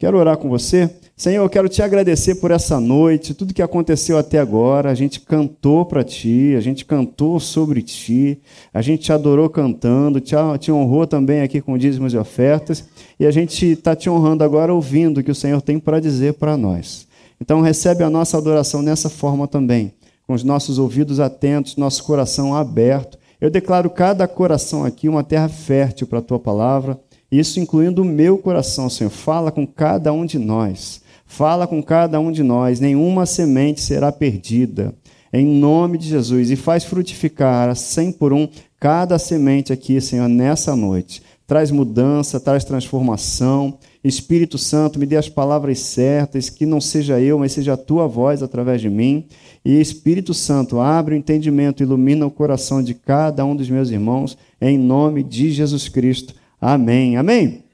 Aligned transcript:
Quero 0.00 0.16
orar 0.16 0.36
com 0.36 0.48
você. 0.48 0.88
Senhor, 1.16 1.42
eu 1.42 1.50
quero 1.50 1.68
te 1.68 1.82
agradecer 1.82 2.36
por 2.36 2.52
essa 2.52 2.78
noite, 2.78 3.34
tudo 3.34 3.52
que 3.52 3.60
aconteceu 3.60 4.16
até 4.16 4.38
agora. 4.38 4.92
A 4.92 4.94
gente 4.94 5.18
cantou 5.18 5.84
para 5.84 6.04
ti, 6.04 6.54
a 6.56 6.60
gente 6.60 6.84
cantou 6.84 7.40
sobre 7.40 7.82
ti, 7.82 8.40
a 8.72 8.80
gente 8.80 9.02
te 9.02 9.12
adorou 9.12 9.50
cantando, 9.50 10.20
te, 10.20 10.70
honrou 10.70 11.04
também 11.04 11.40
aqui 11.40 11.60
com 11.60 11.76
dízimos 11.76 12.14
e 12.14 12.16
ofertas, 12.16 12.84
e 13.18 13.26
a 13.26 13.32
gente 13.32 13.72
está 13.72 13.96
te 13.96 14.08
honrando 14.08 14.44
agora 14.44 14.72
ouvindo 14.72 15.18
o 15.18 15.24
que 15.24 15.32
o 15.32 15.34
Senhor 15.34 15.60
tem 15.60 15.80
para 15.80 15.98
dizer 15.98 16.34
para 16.34 16.56
nós. 16.56 17.08
Então, 17.40 17.60
recebe 17.60 18.04
a 18.04 18.10
nossa 18.10 18.38
adoração 18.38 18.82
nessa 18.82 19.10
forma 19.10 19.48
também, 19.48 19.92
com 20.28 20.32
os 20.32 20.44
nossos 20.44 20.78
ouvidos 20.78 21.18
atentos, 21.18 21.76
nosso 21.76 22.04
coração 22.04 22.54
aberto. 22.54 23.18
Eu 23.40 23.50
declaro 23.50 23.90
cada 23.90 24.28
coração 24.28 24.84
aqui 24.84 25.08
uma 25.08 25.24
terra 25.24 25.48
fértil 25.48 26.06
para 26.06 26.20
a 26.20 26.22
tua 26.22 26.38
palavra 26.38 26.96
isso 27.30 27.60
incluindo 27.60 28.02
o 28.02 28.06
meu 28.06 28.38
coração, 28.38 28.88
Senhor. 28.88 29.10
Fala 29.10 29.52
com 29.52 29.66
cada 29.66 30.12
um 30.12 30.24
de 30.24 30.38
nós. 30.38 31.02
Fala 31.26 31.66
com 31.66 31.82
cada 31.82 32.18
um 32.18 32.32
de 32.32 32.42
nós. 32.42 32.80
Nenhuma 32.80 33.26
semente 33.26 33.82
será 33.82 34.10
perdida. 34.10 34.94
Em 35.30 35.46
nome 35.46 35.98
de 35.98 36.08
Jesus. 36.08 36.50
E 36.50 36.56
faz 36.56 36.84
frutificar 36.84 37.68
a 37.68 37.74
por 38.18 38.32
um 38.32 38.48
cada 38.80 39.18
semente 39.18 39.72
aqui, 39.72 40.00
Senhor, 40.00 40.26
nessa 40.28 40.74
noite. 40.74 41.22
Traz 41.46 41.70
mudança, 41.70 42.40
traz 42.40 42.64
transformação. 42.64 43.78
Espírito 44.02 44.56
Santo, 44.56 44.98
me 44.98 45.04
dê 45.04 45.16
as 45.16 45.28
palavras 45.28 45.80
certas, 45.80 46.48
que 46.48 46.64
não 46.64 46.80
seja 46.80 47.20
eu, 47.20 47.38
mas 47.38 47.52
seja 47.52 47.74
a 47.74 47.76
tua 47.76 48.06
voz 48.06 48.42
através 48.42 48.80
de 48.80 48.88
mim. 48.88 49.26
E 49.64 49.78
Espírito 49.78 50.32
Santo, 50.32 50.80
abre 50.80 51.14
o 51.14 51.18
entendimento, 51.18 51.82
ilumina 51.82 52.26
o 52.26 52.30
coração 52.30 52.82
de 52.82 52.94
cada 52.94 53.44
um 53.44 53.56
dos 53.56 53.68
meus 53.68 53.90
irmãos, 53.90 54.36
em 54.60 54.78
nome 54.78 55.22
de 55.22 55.50
Jesus 55.50 55.88
Cristo. 55.88 56.34
Amém. 56.60 57.16
Amém? 57.16 57.64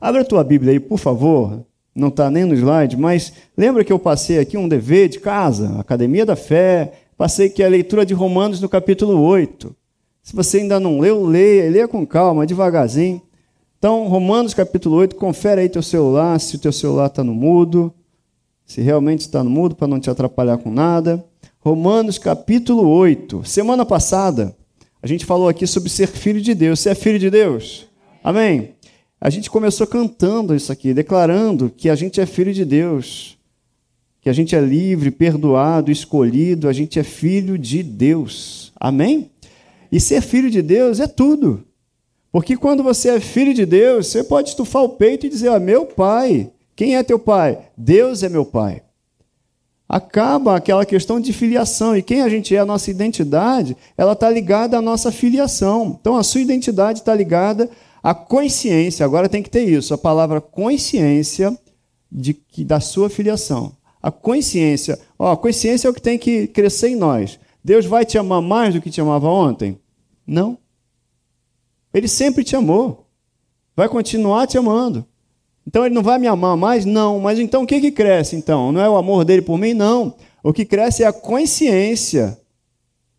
Abra 0.00 0.22
a 0.22 0.24
tua 0.24 0.42
Bíblia 0.42 0.72
aí, 0.72 0.80
por 0.80 0.98
favor. 0.98 1.64
Não 1.94 2.08
está 2.08 2.30
nem 2.30 2.44
no 2.44 2.54
slide, 2.54 2.96
mas 2.96 3.32
lembra 3.56 3.84
que 3.84 3.92
eu 3.92 3.98
passei 3.98 4.38
aqui 4.38 4.56
um 4.56 4.68
dever 4.68 5.08
de 5.08 5.18
casa, 5.18 5.80
Academia 5.80 6.24
da 6.24 6.36
Fé. 6.36 6.92
Passei 7.16 7.48
aqui 7.48 7.62
a 7.62 7.68
leitura 7.68 8.06
de 8.06 8.14
Romanos 8.14 8.60
no 8.60 8.68
capítulo 8.68 9.20
8. 9.20 9.74
Se 10.22 10.36
você 10.36 10.58
ainda 10.58 10.78
não 10.78 11.00
leu, 11.00 11.24
leia, 11.24 11.68
leia 11.68 11.88
com 11.88 12.06
calma, 12.06 12.46
devagarzinho. 12.46 13.20
Então, 13.78 14.06
Romanos 14.06 14.54
capítulo 14.54 14.94
8, 14.96 15.16
confere 15.16 15.62
aí 15.62 15.68
teu 15.68 15.82
celular, 15.82 16.38
se 16.38 16.54
o 16.54 16.58
teu 16.58 16.72
celular 16.72 17.06
está 17.06 17.24
no 17.24 17.34
mudo, 17.34 17.92
se 18.64 18.80
realmente 18.80 19.20
está 19.20 19.42
no 19.42 19.50
mudo, 19.50 19.74
para 19.74 19.88
não 19.88 19.98
te 19.98 20.08
atrapalhar 20.10 20.58
com 20.58 20.70
nada. 20.70 21.24
Romanos 21.58 22.18
capítulo 22.18 22.88
8. 22.88 23.42
Semana 23.44 23.84
passada, 23.84 24.54
a 25.02 25.06
gente 25.06 25.26
falou 25.26 25.48
aqui 25.48 25.66
sobre 25.66 25.88
ser 25.88 26.06
filho 26.06 26.40
de 26.40 26.54
Deus. 26.54 26.78
Você 26.78 26.90
é 26.90 26.94
filho 26.94 27.18
de 27.18 27.30
Deus? 27.30 27.87
Amém? 28.22 28.74
A 29.20 29.30
gente 29.30 29.50
começou 29.50 29.86
cantando 29.86 30.54
isso 30.54 30.70
aqui, 30.70 30.94
declarando 30.94 31.70
que 31.70 31.88
a 31.88 31.94
gente 31.94 32.20
é 32.20 32.26
filho 32.26 32.54
de 32.54 32.64
Deus, 32.64 33.36
que 34.20 34.28
a 34.28 34.32
gente 34.32 34.54
é 34.54 34.60
livre, 34.60 35.10
perdoado, 35.10 35.90
escolhido, 35.90 36.68
a 36.68 36.72
gente 36.72 36.98
é 36.98 37.02
filho 37.02 37.58
de 37.58 37.82
Deus. 37.82 38.72
Amém? 38.78 39.30
E 39.90 39.98
ser 39.98 40.20
filho 40.20 40.50
de 40.50 40.62
Deus 40.62 41.00
é 41.00 41.06
tudo. 41.06 41.64
Porque 42.30 42.56
quando 42.56 42.82
você 42.82 43.10
é 43.10 43.20
filho 43.20 43.54
de 43.54 43.64
Deus, 43.64 44.06
você 44.06 44.22
pode 44.22 44.50
estufar 44.50 44.82
o 44.82 44.90
peito 44.90 45.26
e 45.26 45.30
dizer: 45.30 45.50
ah, 45.50 45.58
meu 45.58 45.86
pai. 45.86 46.50
Quem 46.76 46.94
é 46.94 47.02
teu 47.02 47.18
pai? 47.18 47.58
Deus 47.76 48.22
é 48.22 48.28
meu 48.28 48.44
pai. 48.44 48.82
Acaba 49.88 50.54
aquela 50.54 50.84
questão 50.86 51.18
de 51.18 51.32
filiação. 51.32 51.96
E 51.96 52.02
quem 52.02 52.22
a 52.22 52.28
gente 52.28 52.54
é, 52.54 52.58
a 52.58 52.66
nossa 52.66 52.90
identidade, 52.90 53.76
ela 53.96 54.12
está 54.12 54.30
ligada 54.30 54.76
à 54.76 54.82
nossa 54.82 55.10
filiação. 55.10 55.98
Então 56.00 56.16
a 56.16 56.22
sua 56.22 56.40
identidade 56.40 57.00
está 57.00 57.14
ligada 57.14 57.68
a 58.08 58.14
consciência, 58.14 59.04
agora 59.04 59.28
tem 59.28 59.42
que 59.42 59.50
ter 59.50 59.68
isso, 59.68 59.92
a 59.92 59.98
palavra 59.98 60.40
consciência 60.40 61.54
de 62.10 62.32
que 62.32 62.64
da 62.64 62.80
sua 62.80 63.10
filiação. 63.10 63.76
A 64.00 64.10
consciência, 64.10 64.98
ó, 65.18 65.30
a 65.30 65.36
consciência 65.36 65.88
é 65.88 65.90
o 65.90 65.92
que 65.92 66.00
tem 66.00 66.18
que 66.18 66.46
crescer 66.46 66.88
em 66.88 66.96
nós. 66.96 67.38
Deus 67.62 67.84
vai 67.84 68.06
te 68.06 68.16
amar 68.16 68.40
mais 68.40 68.72
do 68.72 68.80
que 68.80 68.88
te 68.90 68.98
amava 68.98 69.28
ontem? 69.28 69.78
Não. 70.26 70.56
Ele 71.92 72.08
sempre 72.08 72.42
te 72.44 72.56
amou. 72.56 73.06
Vai 73.76 73.90
continuar 73.90 74.46
te 74.46 74.56
amando. 74.56 75.04
Então 75.66 75.84
ele 75.84 75.94
não 75.94 76.02
vai 76.02 76.18
me 76.18 76.26
amar 76.26 76.56
mais? 76.56 76.86
Não. 76.86 77.20
Mas 77.20 77.38
então 77.38 77.64
o 77.64 77.66
que, 77.66 77.78
que 77.78 77.90
cresce 77.90 78.36
então? 78.36 78.72
Não 78.72 78.80
é 78.80 78.88
o 78.88 78.96
amor 78.96 79.22
dele 79.22 79.42
por 79.42 79.58
mim? 79.58 79.74
Não. 79.74 80.14
O 80.42 80.50
que 80.50 80.64
cresce 80.64 81.02
é 81.02 81.06
a 81.06 81.12
consciência 81.12 82.40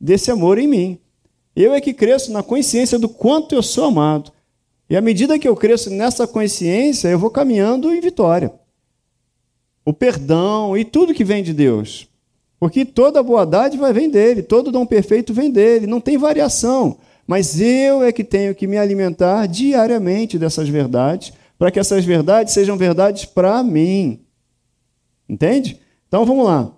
desse 0.01 0.31
amor 0.31 0.57
em 0.57 0.65
mim. 0.65 0.99
Eu 1.55 1.75
é 1.75 1.79
que 1.79 1.93
cresço 1.93 2.31
na 2.31 2.41
consciência 2.41 2.97
do 2.97 3.07
quanto 3.07 3.53
eu 3.53 3.61
sou 3.61 3.85
amado. 3.85 4.31
E 4.89 4.97
à 4.97 5.01
medida 5.01 5.37
que 5.37 5.47
eu 5.47 5.55
cresço 5.55 5.89
nessa 5.91 6.25
consciência, 6.25 7.09
eu 7.09 7.19
vou 7.19 7.29
caminhando 7.29 7.93
em 7.93 8.01
vitória. 8.01 8.51
O 9.85 9.93
perdão 9.93 10.75
e 10.75 10.83
tudo 10.83 11.13
que 11.13 11.23
vem 11.23 11.43
de 11.43 11.53
Deus. 11.53 12.09
Porque 12.59 12.83
toda 12.83 13.23
boa 13.23 13.45
dádiva 13.45 13.93
vem 13.93 14.09
dele, 14.09 14.41
todo 14.41 14.71
dom 14.71 14.85
perfeito 14.85 15.33
vem 15.33 15.51
dele, 15.51 15.87
não 15.87 16.01
tem 16.01 16.17
variação. 16.17 16.97
Mas 17.25 17.61
eu 17.61 18.03
é 18.03 18.11
que 18.11 18.23
tenho 18.23 18.55
que 18.55 18.65
me 18.65 18.77
alimentar 18.77 19.45
diariamente 19.45 20.39
dessas 20.39 20.67
verdades, 20.67 21.31
para 21.57 21.69
que 21.69 21.79
essas 21.79 22.03
verdades 22.03 22.53
sejam 22.53 22.75
verdades 22.75 23.25
para 23.25 23.61
mim. 23.61 24.25
Entende? 25.27 25.79
Então 26.07 26.25
vamos 26.25 26.45
lá. 26.45 26.73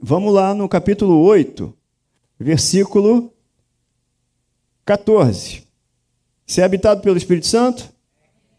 Vamos 0.00 0.34
lá 0.34 0.52
no 0.52 0.68
capítulo 0.68 1.18
8, 1.22 1.72
versículo 2.38 3.32
14. 4.84 5.71
Você 6.52 6.60
é 6.60 6.64
habitado 6.64 7.00
pelo 7.00 7.16
Espírito 7.16 7.46
Santo? 7.46 7.88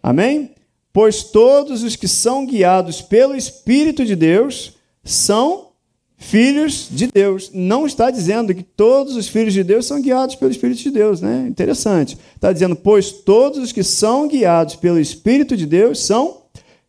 Amém? 0.01 0.55
Pois 0.91 1.21
todos 1.21 1.83
os 1.83 1.95
que 1.95 2.07
são 2.07 2.43
guiados 2.43 3.03
pelo 3.03 3.35
Espírito 3.35 4.03
de 4.03 4.15
Deus 4.15 4.73
são 5.03 5.73
filhos 6.17 6.87
de 6.89 7.05
Deus. 7.05 7.51
Não 7.53 7.85
está 7.85 8.09
dizendo 8.09 8.55
que 8.55 8.63
todos 8.63 9.15
os 9.15 9.27
filhos 9.27 9.53
de 9.53 9.63
Deus 9.63 9.85
são 9.85 10.01
guiados 10.01 10.33
pelo 10.33 10.49
Espírito 10.49 10.81
de 10.81 10.89
Deus, 10.89 11.21
né? 11.21 11.45
Interessante. 11.47 12.17
Está 12.33 12.51
dizendo, 12.51 12.75
pois 12.75 13.11
todos 13.11 13.59
os 13.59 13.71
que 13.71 13.83
são 13.83 14.27
guiados 14.27 14.75
pelo 14.75 14.99
Espírito 14.99 15.55
de 15.55 15.67
Deus 15.67 15.99
são 15.99 16.45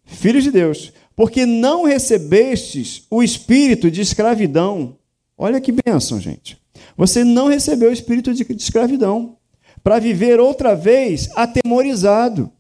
filhos 0.07 0.43
de 0.43 0.51
Deus. 0.51 0.91
Porque 1.15 1.45
não 1.45 1.85
recebestes 1.85 3.03
o 3.11 3.23
espírito 3.23 3.91
de 3.91 4.01
escravidão. 4.01 4.97
Olha 5.37 5.61
que 5.61 5.71
bênção, 5.71 6.19
gente. 6.19 6.57
Você 6.97 7.23
não 7.25 7.49
recebeu 7.49 7.91
o 7.91 7.93
espírito 7.93 8.33
de 8.33 8.47
escravidão 8.55 9.37
para 9.85 9.99
viver 9.99 10.41
outra 10.41 10.75
vez 10.75 11.29
atemorizado. 11.37 12.51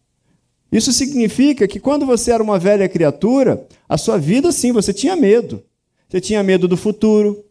Isso 0.71 0.93
significa 0.93 1.67
que 1.67 1.81
quando 1.81 2.05
você 2.05 2.31
era 2.31 2.43
uma 2.43 2.59
velha 2.59 2.87
criatura, 2.87 3.67
a 3.89 3.97
sua 3.97 4.19
vida 4.19 4.53
sim, 4.53 4.73
você 4.73 4.93
tinha 4.93 5.17
medo. 5.17 5.63
Você 6.07 6.21
tinha 6.21 6.43
medo 6.43 6.69
do 6.69 6.77
futuro, 6.77 7.43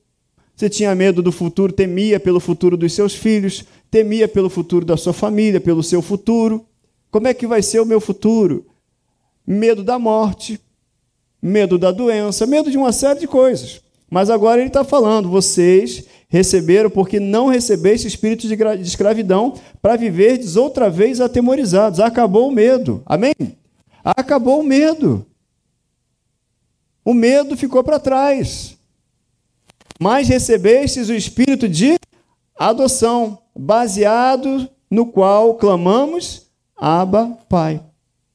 você 0.56 0.70
tinha 0.70 0.94
medo 0.94 1.24
do 1.24 1.32
futuro, 1.32 1.74
temia 1.74 2.20
pelo 2.20 2.40
futuro 2.40 2.78
dos 2.78 2.94
seus 2.94 3.16
filhos, 3.16 3.66
temia 3.90 4.28
pelo 4.28 4.50
futuro 4.50 4.86
da 4.86 4.96
sua 4.96 5.12
família, 5.12 5.60
pelo 5.60 5.82
seu 5.82 6.02
futuro. 6.02 6.66
Como 7.10 7.28
é 7.28 7.34
que 7.34 7.48
vai 7.48 7.64
ser 7.64 7.80
o 7.80 7.86
meu 7.86 8.00
futuro? 8.00 8.66
Medo 9.46 9.84
da 9.84 9.98
morte, 9.98 10.60
medo 11.42 11.78
da 11.78 11.92
doença, 11.92 12.46
medo 12.46 12.70
de 12.70 12.78
uma 12.78 12.92
série 12.92 13.22
de 13.22 13.28
coisas. 13.28 13.83
Mas 14.14 14.30
agora 14.30 14.62
ele 14.62 14.68
está 14.68 14.84
falando: 14.84 15.28
vocês 15.28 16.04
receberam 16.28 16.88
porque 16.88 17.20
não 17.20 17.48
recebeste 17.48 18.08
espírito 18.08 18.48
de 18.48 18.84
escravidão 18.84 19.56
para 19.82 19.96
viverdes 19.96 20.56
outra 20.56 20.88
vez 20.88 21.20
atemorizados. 21.20 22.00
Acabou 22.00 22.48
o 22.48 22.52
medo. 22.52 23.02
Amém? 23.08 23.34
Acabou 24.04 24.60
o 24.60 24.64
medo. 24.64 25.26
O 27.04 27.12
medo 27.12 27.58
ficou 27.58 27.84
para 27.84 27.98
trás. 27.98 28.78
Mas 30.00 30.28
recebestes 30.28 31.10
o 31.10 31.14
espírito 31.16 31.68
de 31.68 31.98
adoção, 32.56 33.40
baseado 33.56 34.70
no 34.92 35.08
qual 35.08 35.56
clamamos 35.56 36.52
Abba, 36.78 37.36
Pai. 37.50 37.82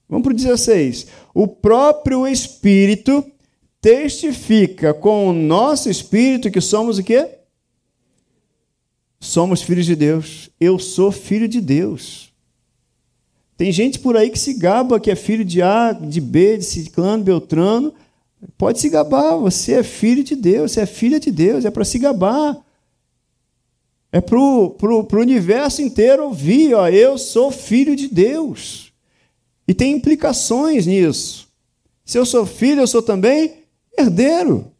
Vamos 0.08 0.24
para 0.24 0.32
o 0.32 0.36
16. 0.36 1.06
O 1.32 1.46
próprio 1.46 2.26
Espírito 2.26 3.24
testifica 3.80 4.92
com 4.92 5.28
o 5.28 5.32
nosso 5.32 5.88
espírito 5.88 6.50
que 6.50 6.60
somos 6.60 6.98
o 6.98 7.02
quê? 7.02 7.28
Somos 9.20 9.62
filhos 9.62 9.86
de 9.86 9.96
Deus. 9.96 10.50
Eu 10.60 10.78
sou 10.78 11.10
filho 11.10 11.48
de 11.48 11.60
Deus. 11.60 12.32
Tem 13.56 13.72
gente 13.72 13.98
por 13.98 14.16
aí 14.16 14.30
que 14.30 14.38
se 14.38 14.54
gaba 14.54 15.00
que 15.00 15.10
é 15.10 15.16
filho 15.16 15.44
de 15.44 15.60
A, 15.60 15.92
de 15.92 16.20
B, 16.20 16.58
de 16.58 16.64
Ciclano, 16.64 17.24
Beltrano. 17.24 17.92
Pode 18.56 18.78
se 18.78 18.88
gabar, 18.88 19.36
você 19.36 19.74
é 19.74 19.82
filho 19.82 20.22
de 20.22 20.36
Deus, 20.36 20.72
você 20.72 20.82
é 20.82 20.86
filha 20.86 21.18
de 21.18 21.32
Deus, 21.32 21.64
é 21.64 21.70
para 21.70 21.84
se 21.84 21.98
gabar. 21.98 22.56
É 24.12 24.20
para 24.20 24.38
o 24.38 25.06
universo 25.12 25.82
inteiro 25.82 26.24
ouvir, 26.24 26.72
ó, 26.72 26.88
eu 26.88 27.18
sou 27.18 27.50
filho 27.50 27.96
de 27.96 28.06
Deus. 28.06 28.92
E 29.66 29.74
tem 29.74 29.92
implicações 29.92 30.86
nisso. 30.86 31.48
Se 32.04 32.16
eu 32.16 32.24
sou 32.24 32.46
filho, 32.46 32.80
eu 32.80 32.86
sou 32.86 33.02
também 33.02 33.64
herdeiro. 33.96 34.72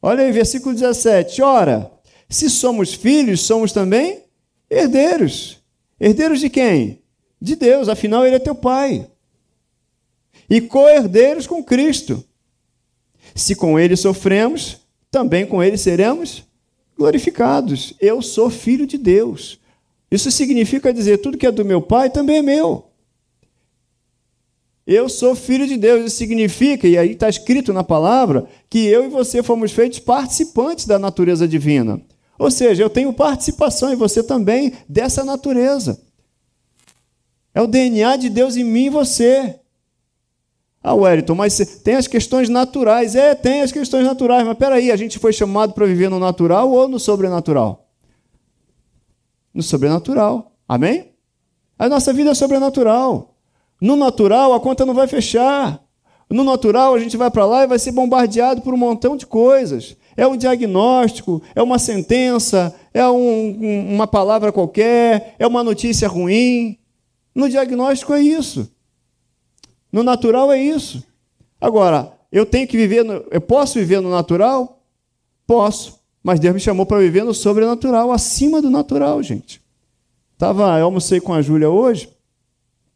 Olha 0.00 0.24
aí, 0.24 0.32
versículo 0.32 0.74
17. 0.74 1.40
Ora, 1.42 1.90
se 2.28 2.50
somos 2.50 2.92
filhos, 2.92 3.40
somos 3.40 3.72
também 3.72 4.22
herdeiros. 4.68 5.62
Herdeiros 5.98 6.40
de 6.40 6.50
quem? 6.50 7.02
De 7.40 7.56
Deus, 7.56 7.88
afinal, 7.88 8.26
Ele 8.26 8.36
é 8.36 8.38
teu 8.38 8.54
Pai. 8.54 9.08
e 10.48 10.60
co-herdeiros 10.60 11.46
com 11.46 11.62
Cristo. 11.64 12.22
Se 13.34 13.54
com 13.54 13.78
ele 13.78 13.96
sofremos, 13.96 14.78
também 15.10 15.46
com 15.46 15.62
ele 15.62 15.76
seremos 15.76 16.44
glorificados. 16.96 17.94
Eu 18.00 18.22
sou 18.22 18.50
filho 18.50 18.86
de 18.86 18.98
Deus. 18.98 19.58
Isso 20.10 20.30
significa 20.30 20.92
dizer: 20.92 21.18
tudo 21.18 21.38
que 21.38 21.46
é 21.46 21.52
do 21.52 21.64
meu 21.64 21.80
pai 21.80 22.10
também 22.10 22.38
é 22.38 22.42
meu. 22.42 22.90
Eu 24.86 25.08
sou 25.08 25.34
filho 25.34 25.66
de 25.66 25.76
Deus. 25.76 26.04
Isso 26.04 26.16
significa, 26.16 26.86
e 26.86 26.98
aí 26.98 27.12
está 27.12 27.28
escrito 27.28 27.72
na 27.72 27.82
palavra, 27.82 28.46
que 28.68 28.86
eu 28.86 29.04
e 29.04 29.08
você 29.08 29.42
fomos 29.42 29.72
feitos 29.72 29.98
participantes 29.98 30.86
da 30.86 30.98
natureza 30.98 31.48
divina. 31.48 32.00
Ou 32.38 32.50
seja, 32.50 32.82
eu 32.82 32.90
tenho 32.90 33.12
participação 33.12 33.92
e 33.92 33.96
você 33.96 34.22
também 34.22 34.72
dessa 34.88 35.24
natureza. 35.24 36.00
É 37.54 37.62
o 37.62 37.66
DNA 37.66 38.16
de 38.16 38.28
Deus 38.28 38.56
em 38.56 38.64
mim 38.64 38.86
e 38.86 38.90
você. 38.90 39.58
Ah, 40.82 40.94
Wellington, 40.94 41.34
mas 41.34 41.56
tem 41.82 41.94
as 41.94 42.06
questões 42.06 42.48
naturais. 42.48 43.14
É, 43.14 43.34
tem 43.34 43.62
as 43.62 43.72
questões 43.72 44.04
naturais, 44.04 44.44
mas 44.44 44.58
peraí, 44.58 44.90
a 44.90 44.96
gente 44.96 45.18
foi 45.18 45.32
chamado 45.32 45.72
para 45.72 45.86
viver 45.86 46.10
no 46.10 46.18
natural 46.18 46.70
ou 46.70 46.88
no 46.88 46.98
sobrenatural? 46.98 47.88
No 49.54 49.62
sobrenatural. 49.62 50.52
Amém? 50.68 51.12
A 51.78 51.88
nossa 51.88 52.12
vida 52.12 52.30
é 52.30 52.34
sobrenatural. 52.34 53.33
No 53.84 53.96
natural, 53.96 54.54
a 54.54 54.60
conta 54.60 54.86
não 54.86 54.94
vai 54.94 55.06
fechar. 55.06 55.78
No 56.30 56.42
natural, 56.42 56.94
a 56.94 56.98
gente 56.98 57.18
vai 57.18 57.30
para 57.30 57.44
lá 57.44 57.64
e 57.64 57.66
vai 57.66 57.78
ser 57.78 57.92
bombardeado 57.92 58.62
por 58.62 58.72
um 58.72 58.78
montão 58.78 59.14
de 59.14 59.26
coisas. 59.26 59.94
É 60.16 60.26
um 60.26 60.38
diagnóstico, 60.38 61.42
é 61.54 61.62
uma 61.62 61.78
sentença, 61.78 62.74
é 62.94 63.06
um, 63.06 63.92
uma 63.92 64.06
palavra 64.06 64.50
qualquer, 64.50 65.36
é 65.38 65.46
uma 65.46 65.62
notícia 65.62 66.08
ruim. 66.08 66.78
No 67.34 67.46
diagnóstico 67.46 68.14
é 68.14 68.22
isso. 68.22 68.72
No 69.92 70.02
natural 70.02 70.50
é 70.50 70.58
isso. 70.58 71.04
Agora, 71.60 72.10
eu 72.32 72.46
tenho 72.46 72.66
que 72.66 72.78
viver, 72.78 73.04
no, 73.04 73.22
eu 73.30 73.40
posso 73.42 73.78
viver 73.78 74.00
no 74.00 74.08
natural? 74.08 74.82
Posso. 75.46 76.00
Mas 76.22 76.40
Deus 76.40 76.54
me 76.54 76.60
chamou 76.60 76.86
para 76.86 77.00
viver 77.00 77.22
no 77.22 77.34
sobrenatural, 77.34 78.10
acima 78.12 78.62
do 78.62 78.70
natural, 78.70 79.22
gente. 79.22 79.60
Tava, 80.38 80.78
eu 80.78 80.86
almocei 80.86 81.20
com 81.20 81.34
a 81.34 81.42
Júlia 81.42 81.68
hoje, 81.68 82.13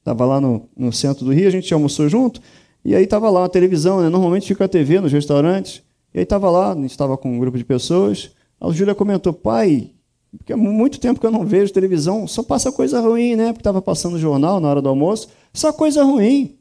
estava 0.09 0.25
lá 0.25 0.41
no, 0.41 0.69
no 0.77 0.93
centro 0.93 1.25
do 1.25 1.33
Rio, 1.33 1.49
a 1.49 1.51
gente 1.51 1.73
almoçou 1.73 2.09
junto, 2.09 2.41
e 2.85 2.95
aí 2.95 3.05
estava 3.05 3.29
lá 3.31 3.45
a 3.45 3.49
televisão, 3.49 4.01
né? 4.01 4.09
normalmente 4.09 4.47
fica 4.47 4.65
a 4.65 4.69
TV 4.69 5.01
nos 5.01 5.13
restaurantes, 5.13 5.83
e 6.15 6.19
aí 6.19 6.25
estava 6.25 6.51
lá, 6.51 6.73
a 6.73 6.75
gente 6.75 6.91
estava 6.91 7.17
com 7.17 7.31
um 7.31 7.39
grupo 7.39 7.59
de 7.59 7.65
pessoas, 7.65 8.31
a 8.61 8.71
Júlia 8.71 8.95
comentou, 8.95 9.33
pai, 9.33 9.91
porque 10.37 10.53
há 10.53 10.57
muito 10.57 10.99
tempo 10.99 11.21
que 11.21 11.27
eu 11.27 11.31
não 11.31 11.45
vejo 11.45 11.73
televisão, 11.73 12.27
só 12.27 12.43
passa 12.43 12.71
coisa 12.71 13.01
ruim, 13.01 13.35
né? 13.35 13.47
Porque 13.47 13.61
estava 13.61 13.81
passando 13.81 14.19
jornal 14.19 14.61
na 14.61 14.69
hora 14.69 14.83
do 14.83 14.89
almoço, 14.89 15.29
só 15.55 15.73
coisa 15.73 16.05
ruim. 16.05 16.59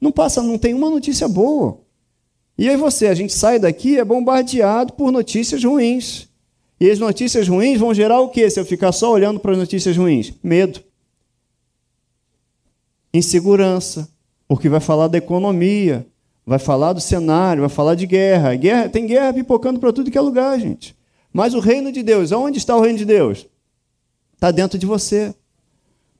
Não 0.00 0.12
passa, 0.12 0.42
não 0.42 0.58
tem 0.58 0.74
uma 0.74 0.90
notícia 0.90 1.26
boa. 1.26 1.80
E 2.58 2.68
aí 2.68 2.76
você, 2.76 3.06
a 3.06 3.14
gente 3.14 3.32
sai 3.32 3.58
daqui 3.58 3.98
é 3.98 4.04
bombardeado 4.04 4.92
por 4.92 5.10
notícias 5.10 5.64
ruins. 5.64 6.28
E 6.78 6.90
as 6.90 6.98
notícias 6.98 7.48
ruins 7.48 7.78
vão 7.78 7.94
gerar 7.94 8.20
o 8.20 8.28
quê? 8.28 8.50
Se 8.50 8.60
eu 8.60 8.64
ficar 8.64 8.92
só 8.92 9.10
olhando 9.12 9.40
para 9.40 9.52
as 9.52 9.58
notícias 9.58 9.96
ruins? 9.96 10.34
Medo. 10.42 10.80
Insegurança, 13.12 14.08
porque 14.48 14.68
vai 14.68 14.80
falar 14.80 15.08
da 15.08 15.18
economia, 15.18 16.06
vai 16.46 16.58
falar 16.58 16.92
do 16.92 17.00
cenário, 17.00 17.60
vai 17.60 17.70
falar 17.70 17.94
de 17.94 18.06
guerra. 18.06 18.54
guerra 18.54 18.88
tem 18.88 19.06
guerra 19.06 19.32
pipocando 19.32 19.78
para 19.78 19.92
tudo 19.92 20.10
que 20.10 20.18
é 20.18 20.20
lugar, 20.20 20.58
gente. 20.58 20.96
Mas 21.32 21.54
o 21.54 21.60
reino 21.60 21.90
de 21.90 22.02
Deus, 22.02 22.32
aonde 22.32 22.58
está 22.58 22.76
o 22.76 22.80
reino 22.80 22.98
de 22.98 23.04
Deus? 23.04 23.46
Está 24.34 24.50
dentro 24.50 24.78
de 24.78 24.86
você. 24.86 25.34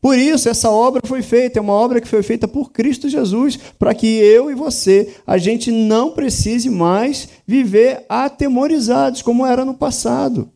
Por 0.01 0.19
isso, 0.19 0.49
essa 0.49 0.69
obra 0.69 1.01
foi 1.05 1.23
feita, 1.23 1.61
é 1.61 1.63
uma 1.63 1.75
obra 1.75 2.01
que 2.01 2.09
foi 2.09 2.25
feita 2.25 2.49
por 2.49 2.73
Cristo 2.73 3.09
Jesus, 3.09 3.57
para 3.79 3.95
que 3.95 4.07
eu 4.07 4.51
e 4.51 4.55
você, 4.55 5.15
a 5.25 5.39
gente 5.39 5.71
não 5.71 6.11
precise 6.11 6.69
mais 6.69 7.29
viver 7.47 8.05
atemorizados, 8.09 9.23
como 9.23 9.47
era 9.47 9.65
no 9.65 9.75
passado. 9.75 10.51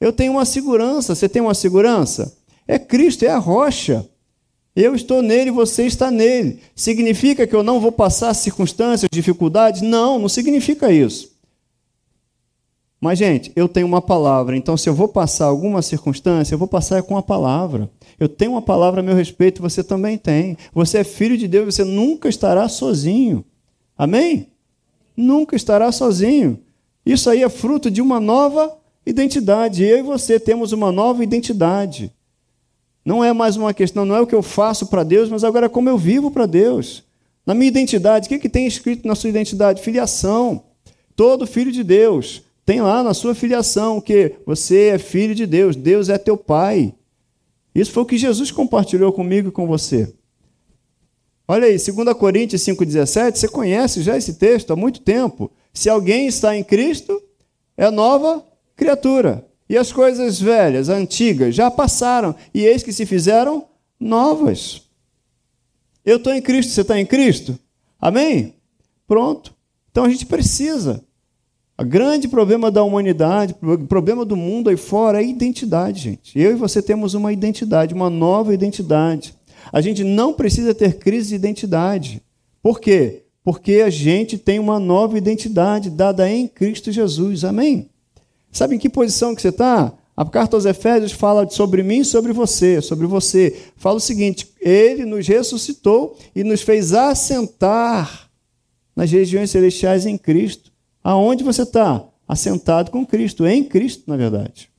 Eu 0.00 0.12
tenho 0.12 0.32
uma 0.32 0.44
segurança, 0.44 1.16
você 1.16 1.28
tem 1.28 1.42
uma 1.42 1.54
segurança? 1.54 2.36
É 2.66 2.78
Cristo, 2.78 3.24
é 3.24 3.28
a 3.28 3.38
rocha. 3.38 4.08
Eu 4.76 4.94
estou 4.94 5.22
nele, 5.22 5.50
você 5.50 5.86
está 5.86 6.10
nele. 6.10 6.60
Significa 6.74 7.46
que 7.46 7.54
eu 7.54 7.62
não 7.62 7.78
vou 7.78 7.92
passar 7.92 8.34
circunstâncias, 8.34 9.08
dificuldades? 9.12 9.82
Não, 9.82 10.18
não 10.18 10.28
significa 10.28 10.90
isso. 10.90 11.32
Mas, 13.00 13.18
gente, 13.18 13.52
eu 13.54 13.68
tenho 13.68 13.86
uma 13.86 14.00
palavra, 14.00 14.56
então 14.56 14.78
se 14.78 14.88
eu 14.88 14.94
vou 14.94 15.06
passar 15.06 15.44
alguma 15.44 15.82
circunstância, 15.82 16.54
eu 16.54 16.58
vou 16.58 16.66
passar 16.66 17.02
com 17.02 17.16
a 17.18 17.22
palavra. 17.22 17.90
Eu 18.18 18.28
tenho 18.28 18.52
uma 18.52 18.62
palavra 18.62 19.00
a 19.00 19.04
meu 19.04 19.14
respeito, 19.14 19.60
você 19.60 19.84
também 19.84 20.16
tem. 20.16 20.56
Você 20.72 20.98
é 20.98 21.04
filho 21.04 21.36
de 21.36 21.46
Deus, 21.46 21.74
você 21.74 21.84
nunca 21.84 22.28
estará 22.28 22.66
sozinho. 22.66 23.44
Amém? 23.96 24.48
Nunca 25.16 25.54
estará 25.54 25.92
sozinho. 25.92 26.58
Isso 27.04 27.28
aí 27.28 27.42
é 27.42 27.48
fruto 27.48 27.90
de 27.90 28.00
uma 28.00 28.18
nova 28.18 28.74
identidade. 29.04 29.84
Eu 29.84 29.98
e 29.98 30.02
você 30.02 30.40
temos 30.40 30.72
uma 30.72 30.90
nova 30.90 31.22
identidade. 31.22 32.10
Não 33.04 33.22
é 33.22 33.32
mais 33.32 33.56
uma 33.56 33.74
questão, 33.74 34.04
não 34.04 34.16
é 34.16 34.20
o 34.20 34.26
que 34.26 34.34
eu 34.34 34.42
faço 34.42 34.86
para 34.86 35.02
Deus, 35.02 35.28
mas 35.28 35.44
agora 35.44 35.66
é 35.66 35.68
como 35.68 35.88
eu 35.88 35.98
vivo 35.98 36.30
para 36.30 36.46
Deus. 36.46 37.04
Na 37.44 37.54
minha 37.54 37.68
identidade, 37.68 38.26
o 38.26 38.28
que, 38.28 38.38
que 38.38 38.48
tem 38.48 38.66
escrito 38.66 39.06
na 39.06 39.14
sua 39.14 39.28
identidade? 39.28 39.82
Filiação. 39.82 40.64
Todo 41.14 41.46
filho 41.46 41.70
de 41.70 41.84
Deus 41.84 42.42
tem 42.64 42.80
lá 42.80 43.02
na 43.02 43.12
sua 43.12 43.34
filiação 43.34 44.00
que 44.00 44.36
você 44.46 44.88
é 44.88 44.98
filho 44.98 45.34
de 45.34 45.46
Deus, 45.46 45.76
Deus 45.76 46.08
é 46.08 46.16
teu 46.16 46.36
pai. 46.36 46.94
Isso 47.74 47.92
foi 47.92 48.02
o 48.04 48.06
que 48.06 48.16
Jesus 48.16 48.50
compartilhou 48.50 49.12
comigo 49.12 49.48
e 49.48 49.52
com 49.52 49.66
você. 49.66 50.14
Olha 51.46 51.66
aí, 51.66 51.76
2 51.76 52.16
Coríntios 52.16 52.62
5,17, 52.62 53.36
você 53.36 53.48
conhece 53.48 54.02
já 54.02 54.16
esse 54.16 54.34
texto 54.34 54.72
há 54.72 54.76
muito 54.76 55.00
tempo. 55.00 55.50
Se 55.74 55.90
alguém 55.90 56.26
está 56.26 56.56
em 56.56 56.64
Cristo, 56.64 57.20
é 57.76 57.90
nova 57.90 58.42
criatura. 58.74 59.46
E 59.68 59.76
as 59.76 59.92
coisas 59.92 60.40
velhas, 60.40 60.88
antigas, 60.88 61.54
já 61.54 61.70
passaram, 61.70 62.34
e 62.52 62.64
eis 62.64 62.82
que 62.82 62.92
se 62.92 63.06
fizeram 63.06 63.66
novas. 63.98 64.82
Eu 66.04 66.18
estou 66.18 66.34
em 66.34 66.42
Cristo, 66.42 66.72
você 66.72 66.82
está 66.82 66.98
em 67.00 67.06
Cristo? 67.06 67.58
Amém? 67.98 68.54
Pronto. 69.06 69.54
Então 69.90 70.04
a 70.04 70.10
gente 70.10 70.26
precisa 70.26 71.02
o 71.76 71.84
grande 71.84 72.28
problema 72.28 72.70
da 72.70 72.84
humanidade, 72.84 73.54
o 73.60 73.78
problema 73.78 74.24
do 74.24 74.36
mundo 74.36 74.70
aí 74.70 74.76
fora 74.76 75.20
é 75.20 75.24
a 75.24 75.26
identidade, 75.26 76.00
gente. 76.00 76.38
Eu 76.38 76.52
e 76.52 76.54
você 76.54 76.80
temos 76.80 77.14
uma 77.14 77.32
identidade, 77.32 77.94
uma 77.94 78.08
nova 78.08 78.54
identidade. 78.54 79.34
A 79.72 79.80
gente 79.80 80.04
não 80.04 80.32
precisa 80.32 80.72
ter 80.72 80.98
crise 80.98 81.30
de 81.30 81.34
identidade. 81.34 82.22
Por 82.62 82.80
quê? 82.80 83.24
Porque 83.42 83.82
a 83.84 83.90
gente 83.90 84.38
tem 84.38 84.60
uma 84.60 84.78
nova 84.78 85.18
identidade 85.18 85.90
dada 85.90 86.30
em 86.30 86.46
Cristo 86.46 86.92
Jesus. 86.92 87.44
Amém? 87.44 87.90
Sabe 88.54 88.76
em 88.76 88.78
que 88.78 88.88
posição 88.88 89.34
que 89.34 89.42
você 89.42 89.48
está? 89.48 89.92
A 90.16 90.24
carta 90.24 90.56
aos 90.56 90.64
Efésios 90.64 91.10
fala 91.10 91.50
sobre 91.50 91.82
mim 91.82 91.98
e 91.98 92.04
sobre 92.04 92.32
você, 92.32 92.80
sobre 92.80 93.04
você. 93.04 93.64
Fala 93.76 93.96
o 93.96 94.00
seguinte: 94.00 94.48
Ele 94.60 95.04
nos 95.04 95.26
ressuscitou 95.26 96.16
e 96.36 96.44
nos 96.44 96.62
fez 96.62 96.94
assentar 96.94 98.30
nas 98.94 99.10
regiões 99.10 99.50
celestiais 99.50 100.06
em 100.06 100.16
Cristo. 100.16 100.72
Aonde 101.02 101.42
você 101.42 101.62
está? 101.62 102.04
Assentado 102.28 102.92
com 102.92 103.04
Cristo, 103.04 103.44
em 103.44 103.64
Cristo, 103.64 104.04
na 104.06 104.16
verdade. 104.16 104.70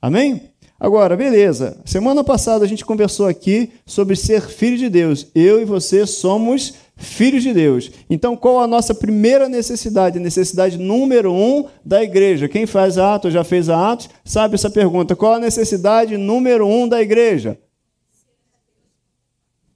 Amém? 0.00 0.51
Agora, 0.82 1.16
beleza. 1.16 1.76
Semana 1.84 2.24
passada 2.24 2.64
a 2.64 2.66
gente 2.66 2.84
conversou 2.84 3.28
aqui 3.28 3.70
sobre 3.86 4.16
ser 4.16 4.42
filho 4.42 4.76
de 4.76 4.88
Deus. 4.88 5.28
Eu 5.32 5.62
e 5.62 5.64
você 5.64 6.04
somos 6.04 6.74
filhos 6.96 7.44
de 7.44 7.54
Deus. 7.54 7.88
Então, 8.10 8.36
qual 8.36 8.58
a 8.58 8.66
nossa 8.66 8.92
primeira 8.92 9.48
necessidade? 9.48 10.18
necessidade 10.18 10.76
número 10.76 11.32
um 11.32 11.66
da 11.84 12.02
igreja. 12.02 12.48
Quem 12.48 12.66
faz 12.66 12.98
atos, 12.98 13.32
já 13.32 13.44
fez 13.44 13.68
atos, 13.68 14.10
sabe 14.24 14.56
essa 14.56 14.68
pergunta. 14.68 15.14
Qual 15.14 15.34
a 15.34 15.38
necessidade 15.38 16.16
número 16.16 16.66
um 16.66 16.88
da 16.88 17.00
igreja? 17.00 17.56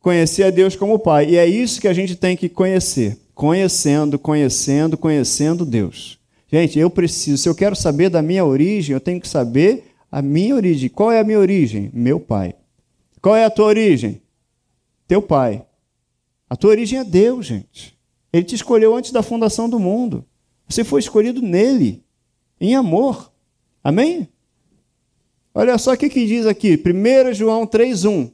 Conhecer 0.00 0.42
a 0.42 0.50
Deus 0.50 0.74
como 0.74 0.98
Pai. 0.98 1.30
E 1.30 1.36
é 1.36 1.46
isso 1.46 1.80
que 1.80 1.86
a 1.86 1.94
gente 1.94 2.16
tem 2.16 2.36
que 2.36 2.48
conhecer 2.48 3.16
conhecendo, 3.32 4.18
conhecendo, 4.18 4.98
conhecendo 4.98 5.64
Deus. 5.64 6.18
Gente, 6.50 6.76
eu 6.80 6.90
preciso, 6.90 7.40
se 7.40 7.48
eu 7.48 7.54
quero 7.54 7.76
saber 7.76 8.08
da 8.08 8.22
minha 8.22 8.44
origem, 8.44 8.92
eu 8.92 9.00
tenho 9.00 9.20
que 9.20 9.28
saber 9.28 9.84
a 10.16 10.22
minha 10.22 10.54
origem. 10.54 10.88
Qual 10.88 11.12
é 11.12 11.20
a 11.20 11.24
minha 11.24 11.38
origem? 11.38 11.90
Meu 11.92 12.18
pai. 12.18 12.54
Qual 13.20 13.36
é 13.36 13.44
a 13.44 13.50
tua 13.50 13.66
origem? 13.66 14.22
Teu 15.06 15.20
pai. 15.20 15.66
A 16.48 16.56
tua 16.56 16.70
origem 16.70 16.98
é 16.98 17.04
Deus, 17.04 17.44
gente. 17.44 17.94
Ele 18.32 18.42
te 18.42 18.54
escolheu 18.54 18.96
antes 18.96 19.10
da 19.10 19.22
fundação 19.22 19.68
do 19.68 19.78
mundo. 19.78 20.24
Você 20.66 20.84
foi 20.84 21.00
escolhido 21.00 21.42
nele, 21.42 22.02
em 22.58 22.74
amor. 22.74 23.30
Amém? 23.84 24.26
Olha 25.52 25.76
só 25.76 25.92
o 25.92 25.96
que, 25.98 26.08
que 26.08 26.26
diz 26.26 26.46
aqui, 26.46 26.82
1 26.82 27.34
João 27.34 27.66
3,1. 27.66 28.32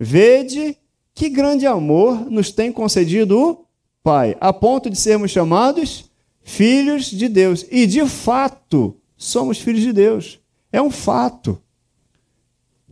Vede 0.00 0.78
que 1.14 1.28
grande 1.28 1.66
amor 1.66 2.30
nos 2.30 2.50
tem 2.50 2.72
concedido 2.72 3.38
o 3.38 3.66
Pai, 4.02 4.34
a 4.40 4.50
ponto 4.50 4.88
de 4.88 4.96
sermos 4.96 5.30
chamados 5.30 6.10
filhos 6.42 7.10
de 7.10 7.28
Deus. 7.28 7.66
E 7.70 7.86
de 7.86 8.06
fato, 8.06 8.96
somos 9.14 9.58
filhos 9.58 9.82
de 9.82 9.92
Deus. 9.92 10.40
É 10.72 10.80
um 10.80 10.90
fato. 10.90 11.60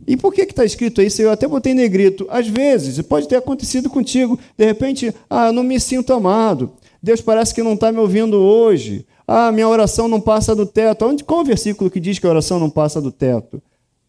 E 0.05 0.15
por 0.15 0.33
que 0.33 0.41
está 0.41 0.63
escrito 0.63 1.01
isso? 1.01 1.21
Eu 1.21 1.31
até 1.31 1.47
botei 1.47 1.73
negrito. 1.73 2.27
Às 2.29 2.47
vezes, 2.47 3.01
pode 3.01 3.27
ter 3.27 3.35
acontecido 3.35 3.89
contigo. 3.89 4.39
De 4.57 4.65
repente, 4.65 5.13
ah, 5.29 5.51
não 5.51 5.63
me 5.63 5.79
sinto 5.79 6.13
amado. 6.13 6.71
Deus 7.01 7.21
parece 7.21 7.53
que 7.53 7.63
não 7.63 7.73
está 7.73 7.91
me 7.91 7.99
ouvindo 7.99 8.37
hoje. 8.37 9.05
Ah, 9.27 9.51
minha 9.51 9.67
oração 9.67 10.07
não 10.07 10.21
passa 10.21 10.55
do 10.55 10.65
teto. 10.65 11.05
Onde, 11.05 11.23
qual 11.23 11.41
é 11.41 11.43
o 11.43 11.47
versículo 11.47 11.89
que 11.89 11.99
diz 11.99 12.19
que 12.19 12.27
a 12.27 12.29
oração 12.29 12.59
não 12.59 12.69
passa 12.69 13.01
do 13.01 13.11
teto? 13.11 13.61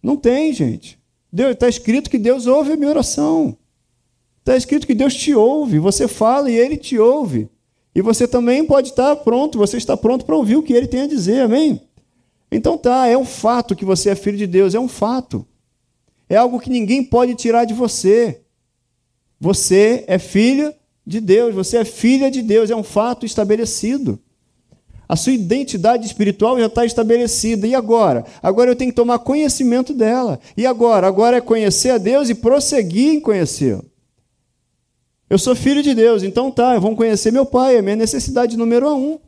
Não 0.02 0.16
tem, 0.16 0.52
gente. 0.52 0.98
Está 1.32 1.68
escrito 1.68 2.10
que 2.10 2.18
Deus 2.18 2.46
ouve 2.46 2.72
a 2.72 2.76
minha 2.76 2.90
oração. 2.90 3.56
Está 4.40 4.56
escrito 4.56 4.86
que 4.86 4.94
Deus 4.94 5.14
te 5.14 5.34
ouve. 5.34 5.78
Você 5.78 6.06
fala 6.06 6.50
e 6.50 6.54
Ele 6.54 6.76
te 6.76 6.98
ouve. 6.98 7.48
E 7.94 8.00
você 8.00 8.28
também 8.28 8.64
pode 8.64 8.90
estar 8.90 9.16
pronto, 9.16 9.58
você 9.58 9.76
está 9.76 9.96
pronto 9.96 10.24
para 10.24 10.36
ouvir 10.36 10.56
o 10.56 10.62
que 10.62 10.72
Ele 10.72 10.86
tem 10.86 11.02
a 11.02 11.06
dizer, 11.08 11.40
amém? 11.40 11.80
Então 12.50 12.78
tá, 12.78 13.06
é 13.06 13.16
um 13.16 13.24
fato 13.24 13.76
que 13.76 13.84
você 13.84 14.10
é 14.10 14.14
filho 14.14 14.38
de 14.38 14.46
Deus, 14.46 14.74
é 14.74 14.80
um 14.80 14.88
fato. 14.88 15.46
É 16.28 16.36
algo 16.36 16.60
que 16.60 16.70
ninguém 16.70 17.04
pode 17.04 17.34
tirar 17.34 17.64
de 17.64 17.74
você. 17.74 18.42
Você 19.40 20.04
é 20.06 20.18
filho 20.18 20.74
de 21.06 21.20
Deus, 21.20 21.54
você 21.54 21.78
é 21.78 21.84
filha 21.84 22.30
de 22.30 22.42
Deus, 22.42 22.70
é 22.70 22.76
um 22.76 22.82
fato 22.82 23.24
estabelecido. 23.24 24.20
A 25.08 25.16
sua 25.16 25.32
identidade 25.32 26.04
espiritual 26.04 26.58
já 26.58 26.66
está 26.66 26.84
estabelecida. 26.84 27.66
E 27.66 27.74
agora? 27.74 28.26
Agora 28.42 28.70
eu 28.70 28.76
tenho 28.76 28.90
que 28.90 28.96
tomar 28.96 29.18
conhecimento 29.20 29.94
dela. 29.94 30.38
E 30.54 30.66
agora? 30.66 31.06
Agora 31.06 31.38
é 31.38 31.40
conhecer 31.40 31.90
a 31.90 31.98
Deus 31.98 32.28
e 32.28 32.34
prosseguir 32.34 33.14
em 33.14 33.20
conhecê-lo. 33.20 33.84
Eu 35.30 35.38
sou 35.38 35.54
filho 35.54 35.82
de 35.82 35.94
Deus, 35.94 36.22
então 36.22 36.50
tá, 36.50 36.78
vamos 36.78 36.96
conhecer 36.96 37.30
meu 37.30 37.44
pai, 37.44 37.76
é 37.76 37.82
minha 37.82 37.96
necessidade 37.96 38.56
número 38.56 38.94
um. 38.94 39.18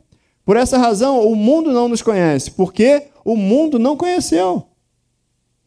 Por 0.43 0.57
essa 0.57 0.77
razão, 0.77 1.27
o 1.27 1.35
mundo 1.35 1.71
não 1.71 1.87
nos 1.87 2.01
conhece, 2.01 2.49
porque 2.51 3.03
o 3.23 3.35
mundo 3.35 3.79
não 3.79 3.95
conheceu 3.95 4.67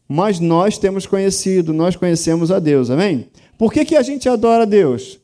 mas 0.07 0.39
nós 0.39 0.77
temos 0.77 1.05
conhecido, 1.05 1.73
nós 1.73 1.95
conhecemos 1.95 2.51
a 2.51 2.59
Deus, 2.59 2.89
amém? 2.89 3.29
Por 3.57 3.73
que, 3.73 3.83
que 3.83 3.95
a 3.95 4.01
gente 4.01 4.29
adora 4.29 4.63
a 4.63 4.65
Deus? 4.65 5.19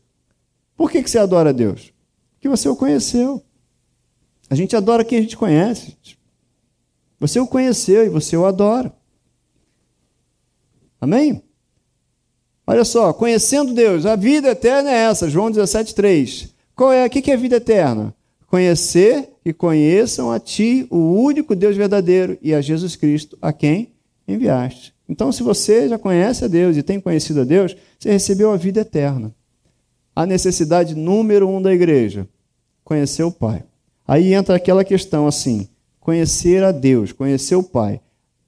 Por 0.75 0.89
que, 0.89 1.03
que 1.03 1.09
você 1.09 1.19
adora 1.19 1.49
a 1.49 1.53
Deus? 1.53 1.93
Porque 2.33 2.49
você 2.49 2.67
o 2.67 2.75
conheceu. 2.75 3.43
A 4.49 4.55
gente 4.55 4.75
adora 4.75 5.05
quem 5.05 5.19
a 5.19 5.21
gente 5.21 5.37
conhece. 5.37 5.95
Você 7.19 7.39
o 7.39 7.47
conheceu 7.47 8.03
e 8.03 8.09
você 8.09 8.35
o 8.35 8.45
adora. 8.45 8.91
Amém? 10.99 11.43
Olha 12.65 12.83
só, 12.83 13.13
conhecendo 13.13 13.73
Deus, 13.73 14.05
a 14.05 14.15
vida 14.15 14.49
eterna 14.49 14.89
é 14.89 14.95
essa, 14.95 15.29
João 15.29 15.51
17,3. 15.51 16.49
Qual 16.75 16.91
é? 16.91 17.05
O 17.05 17.09
que 17.09 17.31
é 17.31 17.37
vida 17.37 17.57
eterna? 17.57 18.15
Conhecer 18.51 19.29
e 19.45 19.53
conheçam 19.53 20.29
a 20.29 20.37
Ti, 20.37 20.85
o 20.89 20.97
único 20.97 21.55
Deus 21.55 21.77
verdadeiro, 21.77 22.37
e 22.41 22.53
a 22.53 22.59
Jesus 22.59 22.97
Cristo, 22.97 23.37
a 23.41 23.53
quem 23.53 23.93
enviaste. 24.27 24.93
Então, 25.07 25.31
se 25.31 25.41
você 25.41 25.87
já 25.87 25.97
conhece 25.97 26.43
a 26.43 26.49
Deus 26.49 26.75
e 26.75 26.83
tem 26.83 26.99
conhecido 26.99 27.39
a 27.39 27.43
Deus, 27.45 27.77
você 27.97 28.11
recebeu 28.11 28.51
a 28.51 28.57
vida 28.57 28.81
eterna. 28.81 29.33
A 30.13 30.25
necessidade 30.25 30.95
número 30.95 31.47
um 31.47 31.61
da 31.61 31.73
igreja: 31.73 32.27
conhecer 32.83 33.23
o 33.23 33.31
Pai. 33.31 33.63
Aí 34.05 34.33
entra 34.33 34.57
aquela 34.57 34.83
questão 34.83 35.27
assim: 35.27 35.69
conhecer 36.01 36.61
a 36.61 36.73
Deus, 36.73 37.13
conhecer 37.13 37.55
o 37.55 37.63
Pai. 37.63 38.01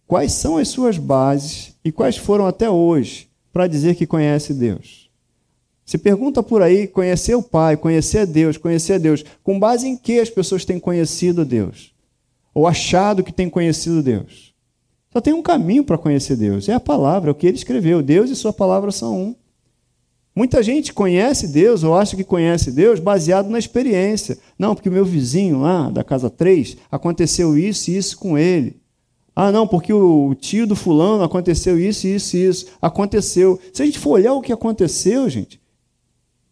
Quais 0.06 0.34
são 0.34 0.58
as 0.58 0.68
suas 0.68 0.98
bases 0.98 1.78
e 1.82 1.94
quais 1.94 2.18
foram 2.18 2.46
até 2.46 2.70
hoje 2.70 3.30
para 3.54 3.68
dizer 3.68 3.96
que 3.96 4.06
conhece 4.06 4.54
Deus? 4.54 5.03
Se 5.86 5.98
pergunta 5.98 6.42
por 6.42 6.62
aí, 6.62 6.88
conhecer 6.88 7.36
o 7.36 7.44
Pai, 7.44 7.76
conhecer 7.76 8.26
Deus, 8.26 8.58
conhecer 8.58 9.00
Deus, 9.00 9.24
com 9.44 9.60
base 9.60 9.88
em 9.88 9.98
que 9.98 10.20
as 10.20 10.30
pessoas 10.30 10.64
têm 10.64 10.80
conhecido 10.80 11.44
Deus? 11.44 11.94
Ou 12.54 12.68
achado 12.68 13.24
que 13.24 13.34
têm 13.34 13.50
conhecido 13.50 14.02
Deus? 14.02 14.54
Só 15.12 15.20
tem 15.22 15.34
um 15.34 15.44
caminho 15.44 15.84
para 15.84 15.98
conhecer 15.98 16.36
Deus, 16.36 16.68
é 16.70 16.74
a 16.74 16.80
palavra, 16.80 17.30
é 17.30 17.32
o 17.32 17.36
que 17.36 17.46
ele 17.46 17.58
escreveu. 17.58 18.02
Deus 18.02 18.30
e 18.30 18.36
sua 18.36 18.54
palavra 18.54 18.92
são 18.92 19.16
um. 19.16 19.36
Muita 20.36 20.64
gente 20.64 20.94
conhece 20.94 21.48
Deus 21.48 21.84
ou 21.84 21.96
acha 21.96 22.16
que 22.16 22.24
conhece 22.24 22.72
Deus 22.72 23.00
baseado 23.00 23.50
na 23.50 23.60
experiência. 23.60 24.40
Não, 24.58 24.74
porque 24.74 24.90
o 24.90 24.92
meu 24.92 25.06
vizinho 25.06 25.60
lá 25.60 25.92
da 25.92 26.04
casa 26.04 26.30
3 26.30 26.78
aconteceu 26.92 27.56
isso 27.56 27.92
e 27.92 27.98
isso 27.98 28.18
com 28.18 28.36
ele. 28.36 28.82
Ah, 29.36 29.52
não, 29.52 29.68
porque 29.68 29.94
o 29.94 30.34
tio 30.36 30.66
do 30.66 30.76
fulano 30.76 31.24
aconteceu 31.24 31.80
isso, 31.80 32.08
isso 32.08 32.38
e 32.38 32.46
isso. 32.46 32.66
Aconteceu. 32.82 33.60
Se 33.72 33.84
a 33.84 33.86
gente 33.86 34.00
for 34.00 34.12
olhar 34.12 34.34
o 34.34 34.42
que 34.42 34.52
aconteceu, 34.52 35.30
gente, 35.30 35.60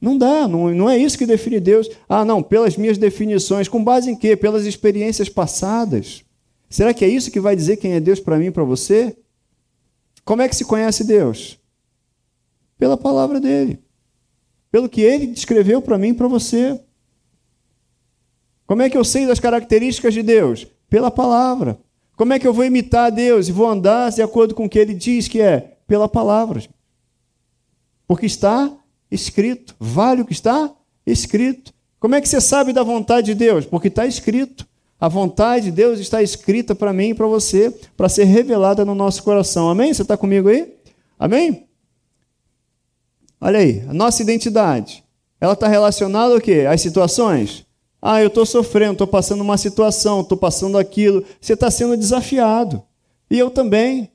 não 0.02 0.18
dá, 0.18 0.48
não, 0.48 0.74
não 0.74 0.90
é 0.90 0.98
isso 0.98 1.16
que 1.16 1.28
define 1.28 1.60
Deus. 1.60 1.88
Ah, 2.10 2.26
não, 2.26 2.42
pelas 2.42 2.76
minhas 2.76 2.98
definições. 2.98 3.68
Com 3.68 3.84
base 3.84 4.10
em 4.10 4.16
quê? 4.16 4.36
Pelas 4.36 4.66
experiências 4.66 5.30
passadas. 5.30 6.24
Será 6.68 6.92
que 6.92 7.06
é 7.06 7.08
isso 7.08 7.30
que 7.30 7.40
vai 7.40 7.56
dizer 7.56 7.78
quem 7.78 7.94
é 7.94 8.00
Deus 8.00 8.20
para 8.20 8.40
mim 8.40 8.48
e 8.48 8.52
para 8.52 8.64
você? 8.64 9.16
Como 10.26 10.42
é 10.42 10.50
que 10.50 10.56
se 10.56 10.66
conhece 10.66 11.04
Deus? 11.04 11.60
Pela 12.80 12.98
palavra 12.98 13.40
dele. 13.40 13.80
Pelo 14.72 14.90
que 14.90 15.02
ele 15.02 15.28
descreveu 15.28 15.84
para 15.84 16.00
mim 16.00 16.10
e 16.10 16.14
para 16.16 16.28
você. 16.28 16.82
Como 18.66 18.82
é 18.82 18.90
que 18.90 18.98
eu 18.98 19.04
sei 19.04 19.28
das 19.28 19.40
características 19.40 20.16
de 20.16 20.24
Deus? 20.24 20.66
Pela 20.90 21.12
palavra. 21.12 21.78
Como 22.16 22.34
é 22.34 22.40
que 22.40 22.48
eu 22.48 22.54
vou 22.54 22.66
imitar 22.66 23.12
Deus 23.12 23.48
e 23.48 23.52
vou 23.52 23.68
andar 23.68 24.10
de 24.12 24.22
acordo 24.22 24.56
com 24.56 24.66
o 24.66 24.70
que 24.70 24.80
ele 24.80 24.96
diz 24.96 25.28
que 25.28 25.42
é? 25.42 25.78
Pela 25.86 26.10
palavra. 26.10 26.64
Porque 28.08 28.26
está 28.26 28.72
escrito. 29.12 29.76
Vale 29.80 30.22
o 30.22 30.26
que 30.26 30.34
está 30.34 30.72
escrito. 31.06 31.74
Como 32.00 32.16
é 32.16 32.22
que 32.22 32.30
você 32.30 32.42
sabe 32.42 32.74
da 32.74 32.82
vontade 32.82 33.28
de 33.28 33.36
Deus? 33.36 33.66
Porque 33.66 33.90
está 33.90 34.06
escrito. 34.08 34.66
A 35.00 35.08
vontade 35.08 35.66
de 35.66 35.72
Deus 35.72 36.00
está 36.00 36.22
escrita 36.22 36.76
para 36.76 36.94
mim 36.94 37.10
e 37.10 37.14
para 37.14 37.26
você, 37.26 37.76
para 37.98 38.08
ser 38.08 38.26
revelada 38.26 38.86
no 38.86 38.94
nosso 38.94 39.24
coração. 39.24 39.70
Amém? 39.70 39.94
Você 39.94 40.04
está 40.04 40.16
comigo 40.16 40.48
aí? 40.48 40.74
Amém? 41.18 41.68
Olha 43.40 43.60
aí, 43.60 43.84
a 43.90 43.94
nossa 43.94 44.22
identidade. 44.22 45.04
Ela 45.40 45.54
está 45.54 45.68
relacionada 45.68 46.36
ao 46.36 46.40
quê? 46.40 46.68
Às 46.70 46.82
situações? 46.82 47.66
Ah, 48.00 48.22
eu 48.22 48.28
estou 48.28 48.46
sofrendo, 48.46 48.94
estou 48.94 49.08
passando 49.08 49.42
uma 49.42 49.58
situação, 49.58 50.22
estou 50.22 50.38
passando 50.38 50.78
aquilo. 50.78 51.26
Você 51.40 51.54
está 51.54 51.72
sendo 51.72 51.98
desafiado. 51.98 52.84
E 53.30 53.40
eu 53.40 53.50
também. 53.50 54.11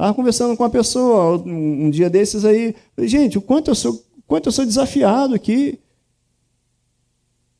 Estava 0.00 0.14
conversando 0.14 0.56
com 0.56 0.62
uma 0.62 0.70
pessoa 0.70 1.36
um, 1.44 1.90
dia 1.90 2.08
desses 2.08 2.46
aí. 2.46 2.74
Gente, 3.00 3.36
o 3.36 3.42
quanto 3.42 3.70
eu 3.70 3.74
sou, 3.74 4.02
quanto 4.26 4.46
eu 4.46 4.52
sou 4.52 4.64
desafiado 4.64 5.34
aqui. 5.34 5.78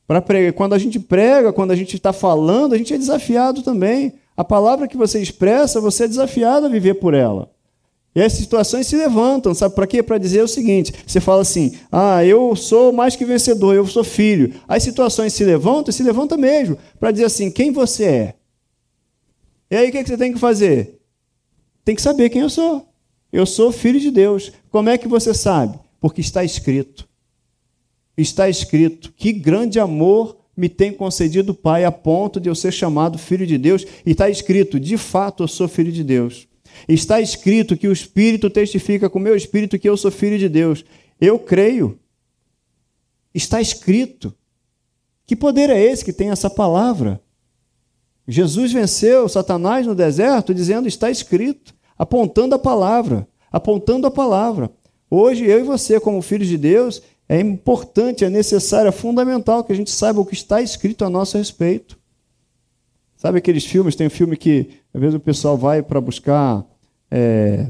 Para 0.07 0.23
pregar. 0.23 0.51
Quando 0.53 0.73
a 0.73 0.79
gente 0.79 0.99
prega, 0.99 1.53
quando 1.53 1.69
a 1.69 1.75
gente 1.75 1.95
está 1.95 2.11
falando, 2.11 2.73
a 2.73 2.79
gente 2.79 2.95
é 2.95 2.97
desafiado 2.97 3.61
também. 3.61 4.13
A 4.35 4.43
palavra 4.43 4.87
que 4.87 4.97
você 4.97 5.21
expressa, 5.21 5.79
você 5.79 6.05
é 6.05 6.07
desafiado 6.07 6.65
a 6.65 6.69
viver 6.69 6.95
por 6.95 7.13
ela. 7.13 7.47
E 8.15 8.21
as 8.23 8.33
situações 8.33 8.87
se 8.87 8.95
levantam, 8.95 9.53
sabe 9.53 9.75
para 9.75 9.85
quê? 9.85 10.01
Para 10.01 10.17
dizer 10.17 10.41
o 10.41 10.47
seguinte: 10.47 10.91
você 11.05 11.21
fala 11.21 11.43
assim, 11.43 11.77
ah, 11.91 12.25
eu 12.25 12.55
sou 12.55 12.91
mais 12.91 13.15
que 13.15 13.23
vencedor, 13.23 13.75
eu 13.75 13.85
sou 13.85 14.03
filho. 14.03 14.59
As 14.67 14.81
situações 14.81 15.31
se 15.31 15.43
levantam 15.43 15.91
e 15.91 15.93
se 15.93 16.01
levantam 16.01 16.39
mesmo, 16.39 16.75
para 16.99 17.11
dizer 17.11 17.25
assim, 17.25 17.51
quem 17.51 17.71
você 17.71 18.03
é. 18.03 18.35
E 19.69 19.75
aí 19.75 19.89
o 19.89 19.91
que 19.91 20.03
você 20.03 20.17
tem 20.17 20.33
que 20.33 20.39
fazer? 20.39 21.00
Tem 21.83 21.95
que 21.95 22.01
saber 22.01 22.29
quem 22.29 22.41
eu 22.41 22.49
sou. 22.49 22.87
Eu 23.31 23.45
sou 23.45 23.71
filho 23.71 23.99
de 23.99 24.11
Deus. 24.11 24.51
Como 24.69 24.89
é 24.89 24.97
que 24.97 25.07
você 25.07 25.33
sabe? 25.33 25.79
Porque 25.99 26.21
está 26.21 26.43
escrito 26.43 27.09
está 28.21 28.49
escrito: 28.49 29.13
Que 29.15 29.31
grande 29.31 29.79
amor 29.79 30.37
me 30.55 30.69
tem 30.69 30.91
concedido 30.91 31.51
o 31.51 31.55
Pai 31.55 31.85
a 31.85 31.91
ponto 31.91 32.39
de 32.39 32.49
eu 32.49 32.55
ser 32.55 32.71
chamado 32.71 33.17
filho 33.17 33.47
de 33.47 33.57
Deus. 33.57 33.85
E 34.05 34.11
está 34.11 34.29
escrito: 34.29 34.79
De 34.79 34.97
fato 34.97 35.43
eu 35.43 35.47
sou 35.47 35.67
filho 35.67 35.91
de 35.91 36.03
Deus. 36.03 36.47
Está 36.87 37.19
escrito 37.19 37.77
que 37.77 37.87
o 37.87 37.91
Espírito 37.91 38.49
testifica 38.49 39.09
com 39.09 39.19
o 39.19 39.21
meu 39.21 39.35
espírito 39.35 39.77
que 39.77 39.89
eu 39.89 39.97
sou 39.97 40.09
filho 40.09 40.39
de 40.39 40.47
Deus. 40.47 40.85
Eu 41.19 41.37
creio. 41.37 41.99
Está 43.33 43.61
escrito. 43.61 44.33
Que 45.25 45.35
poder 45.35 45.69
é 45.69 45.79
esse 45.79 46.03
que 46.03 46.13
tem 46.13 46.29
essa 46.29 46.49
palavra? 46.49 47.21
Jesus 48.27 48.71
venceu 48.71 49.27
Satanás 49.27 49.85
no 49.85 49.95
deserto 49.95 50.53
dizendo: 50.53 50.87
Está 50.87 51.09
escrito, 51.09 51.73
apontando 51.97 52.55
a 52.55 52.59
palavra, 52.59 53.27
apontando 53.51 54.07
a 54.07 54.11
palavra. 54.11 54.71
Hoje, 55.09 55.45
eu 55.45 55.59
e 55.59 55.63
você, 55.63 55.99
como 55.99 56.21
filhos 56.21 56.47
de 56.47 56.57
Deus, 56.57 57.01
é 57.27 57.39
importante, 57.39 58.23
é 58.23 58.29
necessário, 58.29 58.89
é 58.89 58.91
fundamental 58.91 59.63
que 59.63 59.73
a 59.73 59.75
gente 59.75 59.91
saiba 59.91 60.21
o 60.21 60.25
que 60.25 60.33
está 60.33 60.61
escrito 60.61 61.03
a 61.03 61.09
nosso 61.09 61.37
respeito. 61.37 61.99
Sabe 63.17 63.37
aqueles 63.37 63.65
filmes? 63.65 63.95
Tem 63.95 64.07
um 64.07 64.11
filme 64.11 64.35
que 64.35 64.69
às 64.93 64.99
vezes 64.99 65.15
o 65.15 65.19
pessoal 65.19 65.57
vai 65.57 65.81
para 65.83 66.01
buscar 66.01 66.65
é, 67.09 67.69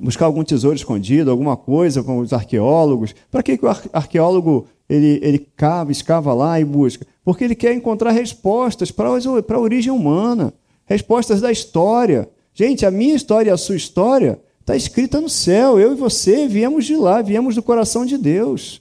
buscar 0.00 0.26
algum 0.26 0.42
tesouro 0.42 0.76
escondido, 0.76 1.30
alguma 1.30 1.56
coisa 1.56 2.02
com 2.02 2.18
os 2.18 2.32
arqueólogos. 2.32 3.14
Para 3.30 3.42
que, 3.42 3.56
que 3.56 3.64
o 3.64 3.68
arqueólogo 3.92 4.66
ele, 4.88 5.20
ele 5.22 5.38
cava, 5.56 5.92
escava 5.92 6.32
lá 6.34 6.60
e 6.60 6.64
busca? 6.64 7.06
Porque 7.24 7.44
ele 7.44 7.54
quer 7.54 7.72
encontrar 7.74 8.10
respostas 8.10 8.90
para 8.90 9.08
a 9.08 9.58
origem 9.58 9.92
humana, 9.92 10.52
respostas 10.84 11.40
da 11.40 11.50
história. 11.50 12.28
Gente, 12.52 12.84
a 12.84 12.90
minha 12.90 13.14
história 13.14 13.50
e 13.50 13.52
a 13.52 13.56
sua 13.56 13.76
história 13.76 14.40
Está 14.64 14.74
escrita 14.74 15.20
no 15.20 15.28
céu. 15.28 15.78
Eu 15.78 15.92
e 15.92 15.94
você 15.94 16.48
viemos 16.48 16.86
de 16.86 16.96
lá, 16.96 17.20
viemos 17.20 17.54
do 17.54 17.62
coração 17.62 18.06
de 18.06 18.16
Deus. 18.16 18.80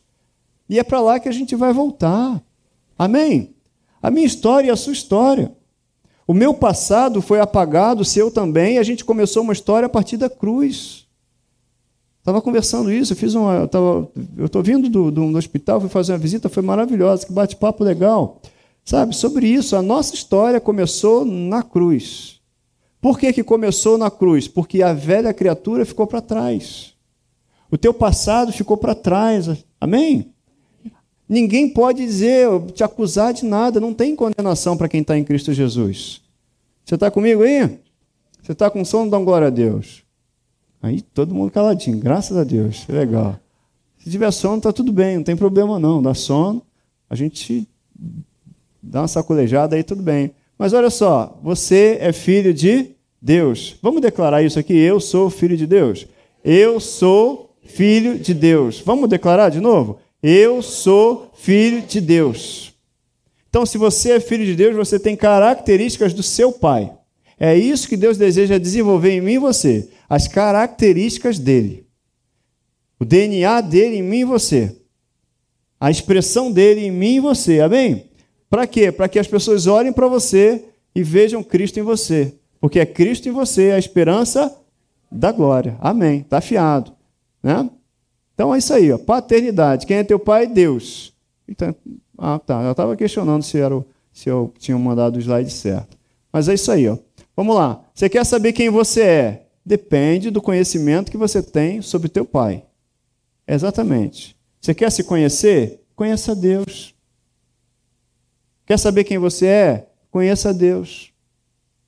E 0.69 0.79
é 0.79 0.83
para 0.83 1.01
lá 1.01 1.19
que 1.19 1.27
a 1.27 1.31
gente 1.31 1.57
vai 1.57 1.73
voltar. 1.73 2.41
Amém? 2.97 3.53
A 4.01 4.09
minha 4.09 4.25
história 4.25 4.67
e 4.67 4.71
a 4.71 4.77
sua 4.77 4.93
história. 4.93 5.51
O 6.25 6.33
meu 6.33 6.53
passado 6.53 7.21
foi 7.21 7.41
apagado, 7.41 8.01
o 8.01 8.05
seu 8.05 8.31
também, 8.31 8.75
e 8.75 8.77
a 8.77 8.83
gente 8.83 9.03
começou 9.03 9.43
uma 9.43 9.51
história 9.51 9.87
a 9.87 9.89
partir 9.89 10.15
da 10.15 10.29
cruz. 10.29 11.02
Estava 12.23 12.41
conversando 12.41 12.89
isso, 12.89 13.11
eu 13.11 13.17
fiz 13.17 13.35
uma. 13.35 13.69
Eu 14.37 14.45
estou 14.45 14.63
vindo 14.63 14.87
do, 14.87 15.11
do, 15.11 15.29
do, 15.29 15.37
hospital, 15.37 15.81
fui 15.81 15.89
fazer 15.89 16.13
uma 16.13 16.17
visita, 16.17 16.47
foi 16.47 16.63
maravilhosa, 16.63 17.25
que 17.25 17.33
bate-papo 17.33 17.83
legal. 17.83 18.41
Sabe, 18.85 19.13
sobre 19.13 19.45
isso, 19.45 19.75
a 19.75 19.81
nossa 19.81 20.15
história 20.15 20.61
começou 20.61 21.25
na 21.25 21.61
cruz. 21.61 22.39
Por 23.01 23.19
que, 23.19 23.33
que 23.33 23.43
começou 23.43 23.97
na 23.97 24.09
cruz? 24.09 24.47
Porque 24.47 24.81
a 24.81 24.93
velha 24.93 25.33
criatura 25.33 25.85
ficou 25.85 26.07
para 26.07 26.21
trás. 26.21 26.93
O 27.69 27.77
teu 27.77 27.93
passado 27.93 28.53
ficou 28.53 28.77
para 28.77 28.95
trás. 28.95 29.49
Amém? 29.79 30.31
Ninguém 31.27 31.67
pode 31.67 32.05
dizer, 32.05 32.47
te 32.73 32.85
acusar 32.85 33.33
de 33.33 33.43
nada, 33.43 33.81
não 33.81 33.93
tem 33.93 34.15
condenação 34.15 34.77
para 34.77 34.87
quem 34.87 35.01
está 35.01 35.17
em 35.17 35.25
Cristo 35.25 35.51
Jesus. 35.51 36.21
Você 36.85 36.95
está 36.95 37.11
comigo 37.11 37.43
aí? 37.43 37.79
Você 38.41 38.53
está 38.53 38.69
com 38.69 38.85
sono? 38.85 39.11
Dá 39.11 39.19
glória 39.19 39.47
a 39.47 39.51
Deus. 39.51 40.02
Aí 40.83 40.99
todo 40.99 41.33
mundo 41.33 41.49
caladinho, 41.49 41.97
graças 41.97 42.35
a 42.35 42.43
Deus, 42.43 42.85
legal. 42.89 43.39
Se 43.99 44.11
tiver 44.11 44.29
sono, 44.31 44.57
está 44.57 44.73
tudo 44.73 44.91
bem, 44.91 45.15
não 45.15 45.23
tem 45.23 45.33
problema 45.33 45.79
não. 45.79 46.01
Dá 46.01 46.13
sono, 46.13 46.61
a 47.09 47.15
gente 47.15 47.65
dá 48.81 48.99
uma 48.99 49.07
sacolejada 49.07 49.77
aí, 49.77 49.83
tudo 49.83 50.03
bem. 50.03 50.31
Mas 50.57 50.73
olha 50.73 50.89
só, 50.89 51.39
você 51.41 51.97
é 52.01 52.11
filho 52.11 52.53
de 52.53 52.91
Deus. 53.21 53.77
Vamos 53.81 54.01
declarar 54.01 54.43
isso 54.43 54.59
aqui? 54.59 54.73
Eu 54.73 54.99
sou 54.99 55.29
filho 55.29 55.55
de 55.55 55.65
Deus. 55.65 56.05
Eu 56.43 56.81
sou 56.81 57.55
filho 57.63 58.19
de 58.19 58.33
Deus. 58.33 58.81
Vamos 58.85 59.09
declarar 59.09 59.47
de 59.47 59.61
novo? 59.61 59.99
Eu 60.21 60.61
sou 60.61 61.31
filho 61.33 61.81
de 61.81 62.01
Deus. 62.01 62.73
Então, 63.49 63.65
se 63.65 63.77
você 63.77 64.11
é 64.11 64.19
filho 64.19 64.45
de 64.45 64.53
Deus, 64.53 64.75
você 64.75 64.99
tem 64.99 65.15
características 65.15 66.13
do 66.13 66.23
seu 66.23 66.51
pai. 66.51 66.91
É 67.39 67.55
isso 67.55 67.87
que 67.87 67.95
Deus 67.95 68.17
deseja 68.17 68.57
desenvolver 68.57 69.11
em 69.11 69.21
mim 69.21 69.33
e 69.33 69.37
você. 69.37 69.89
As 70.13 70.27
características 70.27 71.39
dele. 71.39 71.87
O 72.99 73.03
DNA 73.03 73.61
dele 73.61 73.95
em 73.95 74.03
mim 74.03 74.19
e 74.19 74.23
você. 74.23 74.79
A 75.79 75.89
expressão 75.89 76.51
dele 76.51 76.81
em 76.81 76.91
mim 76.91 77.15
e 77.15 77.19
você. 77.19 77.61
Amém? 77.61 78.11
Para 78.47 78.67
quê? 78.67 78.91
Para 78.91 79.09
que 79.09 79.17
as 79.17 79.25
pessoas 79.25 79.65
olhem 79.65 79.91
para 79.91 80.07
você 80.07 80.65
e 80.93 81.01
vejam 81.01 81.41
Cristo 81.41 81.79
em 81.79 81.81
você. 81.81 82.35
Porque 82.61 82.79
é 82.79 82.85
Cristo 82.85 83.27
em 83.27 83.31
você 83.31 83.71
a 83.71 83.79
esperança 83.79 84.55
da 85.11 85.31
glória. 85.31 85.77
Amém. 85.81 86.19
Está 86.19 86.37
afiado. 86.37 86.91
Né? 87.41 87.67
Então 88.35 88.53
é 88.53 88.59
isso 88.59 88.71
aí, 88.71 88.91
ó. 88.91 88.99
paternidade. 88.99 89.87
Quem 89.87 89.97
é 89.97 90.03
teu 90.03 90.19
pai? 90.19 90.45
Deus. 90.45 91.11
Então, 91.47 91.75
ah, 92.19 92.37
tá. 92.37 92.61
Eu 92.61 92.73
estava 92.73 92.95
questionando 92.95 93.41
se, 93.41 93.57
era 93.57 93.75
o, 93.75 93.83
se 94.13 94.29
eu 94.29 94.53
tinha 94.59 94.77
mandado 94.77 95.15
o 95.15 95.19
slide 95.19 95.49
certo. 95.49 95.97
Mas 96.31 96.47
é 96.47 96.53
isso 96.53 96.71
aí, 96.71 96.87
ó. 96.87 96.99
Vamos 97.35 97.55
lá. 97.55 97.83
Você 97.95 98.07
quer 98.07 98.23
saber 98.23 98.53
quem 98.53 98.69
você 98.69 99.01
é? 99.01 99.42
Depende 99.65 100.29
do 100.29 100.41
conhecimento 100.41 101.11
que 101.11 101.17
você 101.17 101.41
tem 101.41 101.81
sobre 101.81 102.09
teu 102.09 102.25
pai. 102.25 102.65
Exatamente. 103.47 104.35
Você 104.59 104.73
quer 104.73 104.91
se 104.91 105.03
conhecer? 105.03 105.81
Conheça 105.95 106.35
Deus. 106.35 106.93
Quer 108.65 108.77
saber 108.77 109.03
quem 109.03 109.17
você 109.17 109.45
é? 109.45 109.89
Conheça 110.09 110.53
Deus. 110.53 111.11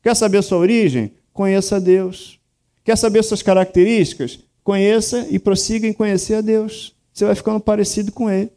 Quer 0.01 0.15
saber 0.15 0.41
sua 0.41 0.58
origem? 0.58 1.13
Conheça 1.34 1.79
Deus. 1.79 2.39
Quer 2.84 2.98
saber 2.98 3.24
suas 3.24 3.41
características? 3.41 4.39
Conheça 4.63 5.27
e 5.29 5.39
prossiga 5.39 5.88
em 5.88 5.94
conhecer 5.94 6.36
a 6.36 6.41
Deus. 6.41 6.96
Você 7.13 7.25
vai 7.25 7.36
ficando 7.36 7.60
parecido 7.60 8.12
com 8.12 8.29
Ele. 8.29 8.51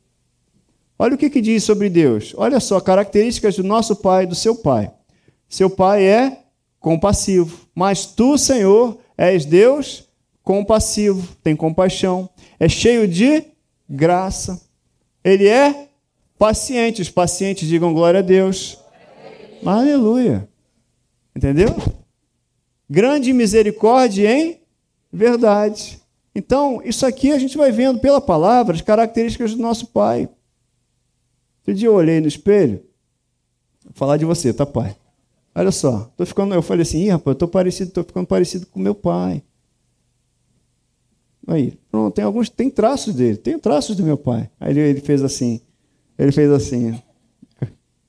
Olha 0.98 1.14
o 1.14 1.18
que, 1.18 1.30
que 1.30 1.40
diz 1.40 1.62
sobre 1.62 1.88
Deus. 1.88 2.34
Olha 2.36 2.58
só, 2.58 2.80
características 2.80 3.56
do 3.56 3.62
nosso 3.62 3.94
pai, 3.96 4.26
do 4.26 4.34
seu 4.34 4.54
pai. 4.56 4.90
Seu 5.48 5.70
pai 5.70 6.04
é 6.04 6.42
compassivo, 6.80 7.68
mas 7.74 8.04
tu, 8.04 8.36
Senhor, 8.36 8.98
és 9.18 9.44
Deus 9.44 10.08
compassivo, 10.42 11.36
tem 11.42 11.54
compaixão, 11.54 12.30
é 12.58 12.68
cheio 12.68 13.06
de 13.06 13.44
graça. 13.86 14.58
Ele 15.22 15.46
é 15.46 15.88
paciente. 16.38 17.02
Os 17.02 17.10
pacientes 17.10 17.68
digam 17.68 17.92
glória 17.92 18.20
a 18.20 18.22
Deus. 18.22 18.78
Aleluia. 19.66 20.48
Entendeu? 21.36 21.76
Grande 22.88 23.32
misericórdia 23.34 24.32
em 24.32 24.60
verdade. 25.12 26.00
Então, 26.34 26.80
isso 26.84 27.04
aqui 27.04 27.32
a 27.32 27.38
gente 27.38 27.56
vai 27.56 27.72
vendo 27.72 27.98
pela 27.98 28.20
palavra 28.20 28.74
as 28.74 28.80
características 28.80 29.54
do 29.54 29.60
nosso 29.60 29.88
pai. 29.88 30.28
Outro 31.58 31.74
dia 31.74 31.88
eu 31.88 31.94
olhei 31.94 32.20
no 32.20 32.28
espelho, 32.28 32.82
vou 33.84 33.92
falar 33.92 34.16
de 34.16 34.24
você, 34.24 34.54
tá, 34.54 34.64
pai? 34.64 34.96
Olha 35.58 35.72
só, 35.72 36.08
tô 36.16 36.24
ficando, 36.24 36.54
eu 36.54 36.62
falei 36.62 36.82
assim, 36.82 37.08
rapaz, 37.08 37.36
tô 37.36 37.48
parecido, 37.48 37.90
tô 37.90 38.04
ficando 38.04 38.28
parecido 38.28 38.64
com 38.66 38.78
meu 38.78 38.94
pai. 38.94 39.42
Aí, 41.48 41.76
pronto, 41.90 42.14
tem 42.14 42.24
alguns, 42.24 42.48
tem 42.48 42.70
traços 42.70 43.12
dele, 43.12 43.36
tem 43.36 43.58
traços 43.58 43.96
do 43.96 44.04
meu 44.04 44.16
pai. 44.16 44.48
Aí 44.60 44.70
ele, 44.70 44.80
ele 44.80 45.00
fez 45.00 45.20
assim, 45.20 45.60
ele 46.16 46.30
fez 46.30 46.48
assim. 46.48 47.02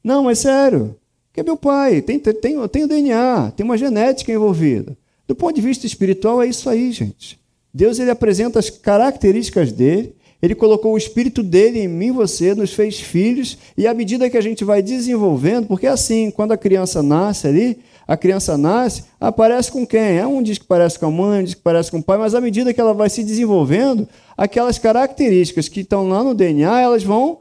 Não, 0.04 0.26
mas 0.26 0.38
sério, 0.38 0.96
que 1.34 1.40
é 1.40 1.44
meu 1.44 1.58
pai, 1.58 2.04
tem, 2.04 2.20
tem, 2.20 2.36
tem, 2.36 2.68
tem 2.68 2.84
o 2.84 2.88
DNA, 2.88 3.52
tem 3.58 3.66
uma 3.66 3.80
genética 3.80 4.32
envolvida. 4.32 4.96
Do 5.28 5.34
ponto 5.34 5.56
de 5.56 5.62
vista 5.62 5.88
espiritual, 5.88 6.44
é 6.44 6.48
isso 6.48 6.70
aí, 6.70 6.92
gente. 6.92 7.40
Deus 7.74 7.98
ele 7.98 8.12
apresenta 8.12 8.60
as 8.60 8.70
características 8.70 9.72
dele, 9.72 10.16
ele 10.41 10.56
colocou 10.56 10.93
o 10.93 10.97
espírito 10.97 11.43
dele 11.43 11.80
em 11.80 11.88
mim 11.88 12.12
você, 12.12 12.56
nos 12.56 12.73
fez 12.73 12.99
filhos, 12.99 13.58
e 13.78 13.86
à 13.86 13.93
medida 13.93 14.30
que 14.30 14.38
a 14.38 14.41
gente 14.41 14.63
vai 14.63 14.82
desenvolvendo, 14.82 15.67
porque 15.67 15.86
é 15.86 15.89
assim, 15.89 16.32
quando 16.32 16.54
a 16.54 16.58
criança 16.58 17.04
nasce 17.04 17.47
ali, 17.47 17.80
a 18.08 18.15
criança 18.15 18.58
nasce, 18.58 19.04
aparece 19.19 19.71
com 19.71 19.86
quem? 19.86 20.17
É 20.17 20.25
um 20.25 20.41
diz 20.41 20.58
que 20.58 20.65
parece 20.65 20.97
com 20.97 21.06
a 21.06 21.12
mãe, 21.12 21.41
um 21.41 21.43
diz 21.43 21.54
que 21.54 21.62
parece 21.62 21.91
com 21.91 21.99
o 21.99 22.04
pai, 22.04 22.17
mas 22.17 22.34
à 22.34 22.41
medida 22.41 22.73
que 22.73 22.82
ela 22.82 22.93
vai 22.93 23.10
se 23.10 23.23
desenvolvendo, 23.23 24.08
aquelas 24.36 24.80
características 24.80 25.67
que 25.67 25.82
estão 25.82 26.08
lá 26.08 26.23
no 26.23 26.34
DNA, 26.34 26.82
elas 26.82 27.04
vão, 27.04 27.39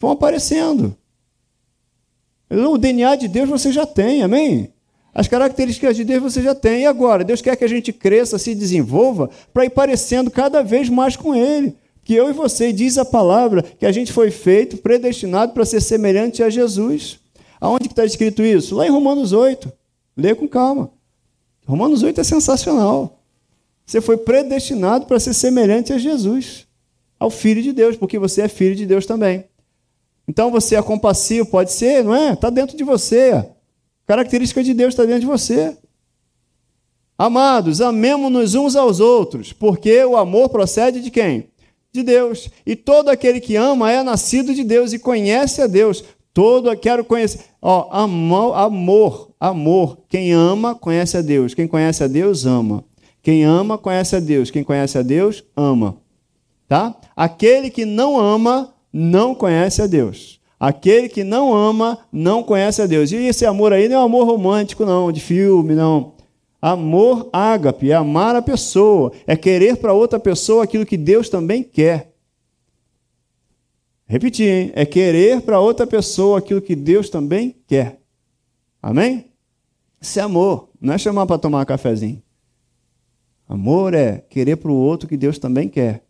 vão 0.00 0.12
aparecendo. 0.12 0.96
O 2.48 2.78
DNA 2.78 3.16
de 3.16 3.28
Deus 3.28 3.48
você 3.48 3.72
já 3.72 3.84
tem, 3.84 4.22
amém? 4.22 4.72
As 5.14 5.28
características 5.28 5.96
de 5.96 6.04
Deus 6.04 6.22
você 6.22 6.42
já 6.42 6.54
tem. 6.54 6.82
E 6.82 6.86
agora? 6.86 7.24
Deus 7.24 7.42
quer 7.42 7.56
que 7.56 7.64
a 7.64 7.68
gente 7.68 7.92
cresça, 7.92 8.38
se 8.38 8.54
desenvolva, 8.54 9.28
para 9.52 9.64
ir 9.64 9.70
parecendo 9.70 10.30
cada 10.30 10.62
vez 10.62 10.88
mais 10.88 11.16
com 11.16 11.34
Ele. 11.34 11.74
Que 12.04 12.14
eu 12.14 12.28
e 12.28 12.32
você, 12.32 12.72
diz 12.72 12.98
a 12.98 13.04
palavra, 13.04 13.62
que 13.62 13.86
a 13.86 13.92
gente 13.92 14.12
foi 14.12 14.30
feito, 14.30 14.76
predestinado 14.76 15.52
para 15.52 15.64
ser 15.64 15.80
semelhante 15.80 16.42
a 16.42 16.50
Jesus. 16.50 17.20
Aonde 17.60 17.88
que 17.88 17.92
está 17.92 18.04
escrito 18.04 18.42
isso? 18.42 18.74
Lá 18.74 18.86
em 18.86 18.90
Romanos 18.90 19.32
8. 19.32 19.72
Lê 20.16 20.34
com 20.34 20.48
calma. 20.48 20.90
Romanos 21.66 22.02
8 22.02 22.20
é 22.20 22.24
sensacional. 22.24 23.20
Você 23.86 24.00
foi 24.00 24.16
predestinado 24.16 25.06
para 25.06 25.20
ser 25.20 25.34
semelhante 25.34 25.92
a 25.92 25.98
Jesus, 25.98 26.66
ao 27.18 27.30
Filho 27.30 27.62
de 27.62 27.72
Deus, 27.72 27.96
porque 27.96 28.18
você 28.18 28.42
é 28.42 28.48
filho 28.48 28.74
de 28.74 28.86
Deus 28.86 29.06
também. 29.06 29.44
Então 30.26 30.50
você 30.50 30.76
é 30.76 30.82
compassivo, 30.82 31.46
pode 31.46 31.72
ser, 31.72 32.04
não 32.04 32.14
é? 32.14 32.32
Está 32.32 32.48
dentro 32.50 32.76
de 32.76 32.84
você. 32.84 33.44
Característica 34.06 34.62
de 34.62 34.72
Deus 34.74 34.94
está 34.94 35.04
dentro 35.04 35.20
de 35.20 35.26
você. 35.26 35.76
Amados, 37.18 37.80
amemos-nos 37.80 38.54
uns 38.54 38.74
aos 38.74 38.98
outros, 38.98 39.52
porque 39.52 40.04
o 40.04 40.16
amor 40.16 40.48
procede 40.48 41.00
de 41.00 41.10
quem? 41.10 41.48
De 41.94 42.02
Deus. 42.02 42.48
E 42.64 42.74
todo 42.74 43.10
aquele 43.10 43.38
que 43.38 43.54
ama 43.54 43.92
é 43.92 44.02
nascido 44.02 44.54
de 44.54 44.64
Deus 44.64 44.94
e 44.94 44.98
conhece 44.98 45.60
a 45.60 45.66
Deus. 45.66 46.02
Todo 46.32 46.74
quero 46.74 47.04
conhecer. 47.04 47.40
Ó, 47.60 47.88
amor, 47.90 48.54
amor, 48.54 49.30
amor. 49.38 49.98
Quem 50.08 50.32
ama 50.32 50.74
conhece 50.74 51.18
a 51.18 51.20
Deus. 51.20 51.52
Quem 51.52 51.68
conhece 51.68 52.02
a 52.02 52.06
Deus 52.06 52.46
ama. 52.46 52.82
Quem 53.22 53.44
ama 53.44 53.76
conhece 53.76 54.16
a 54.16 54.20
Deus. 54.20 54.50
Quem 54.50 54.64
conhece 54.64 54.96
a 54.96 55.02
Deus 55.02 55.44
ama. 55.54 55.98
Tá? 56.66 56.96
Aquele 57.14 57.68
que 57.68 57.84
não 57.84 58.18
ama 58.18 58.72
não 58.90 59.34
conhece 59.34 59.82
a 59.82 59.86
Deus. 59.86 60.40
Aquele 60.58 61.10
que 61.10 61.22
não 61.22 61.52
ama 61.54 61.98
não 62.10 62.42
conhece 62.42 62.80
a 62.80 62.86
Deus. 62.86 63.12
E 63.12 63.16
esse 63.16 63.44
amor 63.44 63.70
aí 63.70 63.86
não 63.86 64.00
é 64.00 64.02
amor 64.02 64.26
romântico, 64.26 64.86
não, 64.86 65.12
de 65.12 65.20
filme, 65.20 65.74
não. 65.74 66.14
Amor 66.64 67.28
ágape 67.32 67.90
é 67.90 67.94
amar 67.94 68.36
a 68.36 68.40
pessoa, 68.40 69.12
é 69.26 69.34
querer 69.34 69.78
para 69.78 69.92
outra 69.92 70.20
pessoa 70.20 70.62
aquilo 70.62 70.86
que 70.86 70.96
Deus 70.96 71.28
também 71.28 71.60
quer. 71.60 72.14
Repetir, 74.06 74.48
hein? 74.48 74.72
É 74.76 74.86
querer 74.86 75.40
para 75.40 75.58
outra 75.58 75.88
pessoa 75.88 76.38
aquilo 76.38 76.62
que 76.62 76.76
Deus 76.76 77.10
também 77.10 77.56
quer. 77.66 78.00
Amém? 78.80 79.32
Isso 80.00 80.20
é 80.20 80.22
amor, 80.22 80.68
não 80.80 80.94
é 80.94 80.98
chamar 80.98 81.26
para 81.26 81.38
tomar 81.38 81.62
um 81.62 81.64
cafezinho. 81.64 82.22
Amor 83.48 83.92
é 83.92 84.18
querer 84.18 84.56
para 84.56 84.70
o 84.70 84.76
outro 84.76 85.08
que 85.08 85.16
Deus 85.16 85.40
também 85.40 85.68
quer. 85.68 86.04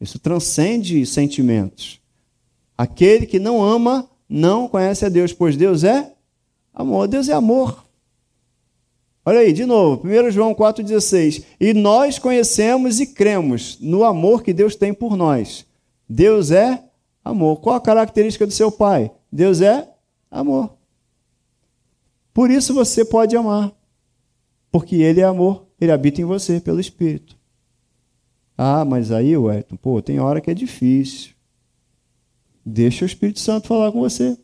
Isso 0.00 0.20
transcende 0.20 1.04
sentimentos. 1.04 2.00
Aquele 2.78 3.26
que 3.26 3.40
não 3.40 3.60
ama 3.60 4.08
não 4.28 4.68
conhece 4.68 5.04
a 5.04 5.08
Deus, 5.08 5.32
pois 5.32 5.56
Deus 5.56 5.82
é 5.82 6.14
amor. 6.72 7.08
Deus 7.08 7.28
é 7.28 7.32
amor. 7.32 7.89
Olha 9.24 9.40
aí, 9.40 9.52
de 9.52 9.66
novo, 9.66 10.06
1 10.06 10.30
João 10.30 10.54
4,16. 10.54 11.44
E 11.60 11.74
nós 11.74 12.18
conhecemos 12.18 13.00
e 13.00 13.06
cremos 13.06 13.78
no 13.80 14.04
amor 14.04 14.42
que 14.42 14.52
Deus 14.52 14.74
tem 14.74 14.94
por 14.94 15.16
nós. 15.16 15.66
Deus 16.08 16.50
é 16.50 16.82
amor. 17.24 17.60
Qual 17.60 17.76
a 17.76 17.80
característica 17.80 18.46
do 18.46 18.52
seu 18.52 18.72
pai? 18.72 19.10
Deus 19.30 19.60
é 19.60 19.88
amor. 20.30 20.74
Por 22.32 22.50
isso 22.50 22.72
você 22.72 23.04
pode 23.04 23.36
amar. 23.36 23.72
Porque 24.72 24.96
ele 24.96 25.20
é 25.20 25.24
amor, 25.24 25.66
ele 25.80 25.92
habita 25.92 26.20
em 26.20 26.24
você 26.24 26.60
pelo 26.60 26.80
Espírito. 26.80 27.36
Ah, 28.56 28.84
mas 28.84 29.10
aí, 29.10 29.36
Wellington, 29.36 29.76
pô, 29.76 30.00
tem 30.00 30.20
hora 30.20 30.40
que 30.40 30.50
é 30.50 30.54
difícil. 30.54 31.32
Deixa 32.64 33.04
o 33.04 33.06
Espírito 33.06 33.40
Santo 33.40 33.66
falar 33.66 33.90
com 33.90 34.00
você. 34.00 34.38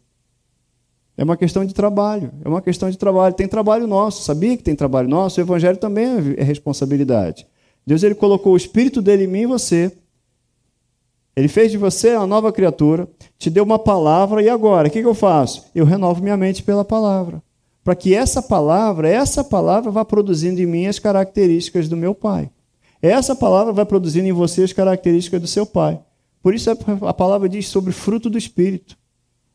É 1.16 1.24
uma 1.24 1.36
questão 1.36 1.64
de 1.64 1.72
trabalho. 1.72 2.30
É 2.44 2.48
uma 2.48 2.60
questão 2.60 2.90
de 2.90 2.98
trabalho. 2.98 3.34
Tem 3.34 3.48
trabalho 3.48 3.86
nosso. 3.86 4.22
Sabia 4.22 4.56
que 4.56 4.62
tem 4.62 4.74
trabalho 4.74 5.08
nosso? 5.08 5.40
O 5.40 5.42
Evangelho 5.42 5.78
também 5.78 6.34
é 6.36 6.42
responsabilidade. 6.42 7.46
Deus 7.86 8.02
ele 8.02 8.14
colocou 8.14 8.52
o 8.52 8.56
Espírito 8.56 9.00
dele 9.00 9.24
em 9.24 9.28
mim 9.28 9.40
e 9.40 9.46
você. 9.46 9.96
Ele 11.36 11.48
fez 11.48 11.70
de 11.70 11.76
você 11.76 12.16
uma 12.16 12.26
nova 12.26 12.50
criatura, 12.50 13.06
te 13.38 13.50
deu 13.50 13.62
uma 13.62 13.78
palavra, 13.78 14.42
e 14.42 14.48
agora? 14.48 14.88
O 14.88 14.90
que 14.90 15.00
eu 15.00 15.14
faço? 15.14 15.66
Eu 15.74 15.84
renovo 15.84 16.22
minha 16.22 16.36
mente 16.36 16.62
pela 16.62 16.82
palavra. 16.82 17.42
Para 17.84 17.94
que 17.94 18.14
essa 18.14 18.42
palavra, 18.42 19.06
essa 19.06 19.44
palavra 19.44 19.90
vá 19.90 20.04
produzindo 20.04 20.60
em 20.60 20.66
mim 20.66 20.86
as 20.86 20.98
características 20.98 21.88
do 21.88 21.96
meu 21.96 22.14
Pai. 22.14 22.50
Essa 23.02 23.36
palavra 23.36 23.72
vai 23.72 23.84
produzindo 23.84 24.26
em 24.26 24.32
você 24.32 24.62
as 24.62 24.72
características 24.72 25.40
do 25.40 25.46
seu 25.46 25.66
Pai. 25.66 26.00
Por 26.42 26.54
isso 26.54 26.70
a 26.70 27.14
palavra 27.14 27.48
diz 27.48 27.68
sobre 27.68 27.92
fruto 27.92 28.30
do 28.30 28.38
Espírito: 28.38 28.96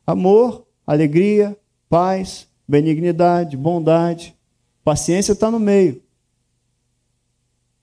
amor, 0.06 0.64
alegria, 0.92 1.56
paz, 1.88 2.46
benignidade, 2.66 3.56
bondade. 3.56 4.34
Paciência 4.84 5.32
está 5.32 5.50
no 5.50 5.60
meio. 5.60 6.02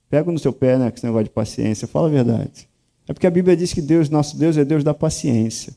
Pega 0.08 0.30
no 0.30 0.38
seu 0.38 0.52
pé, 0.52 0.76
né, 0.76 0.90
com 0.90 0.96
esse 0.96 1.06
negócio 1.06 1.24
de 1.24 1.30
paciência. 1.30 1.86
Fala 1.86 2.08
a 2.08 2.10
verdade. 2.10 2.68
É 3.08 3.12
porque 3.12 3.26
a 3.26 3.30
Bíblia 3.30 3.56
diz 3.56 3.72
que 3.72 3.80
Deus, 3.80 4.08
nosso 4.08 4.36
Deus, 4.36 4.56
é 4.56 4.64
Deus 4.64 4.82
da 4.82 4.92
paciência. 4.92 5.74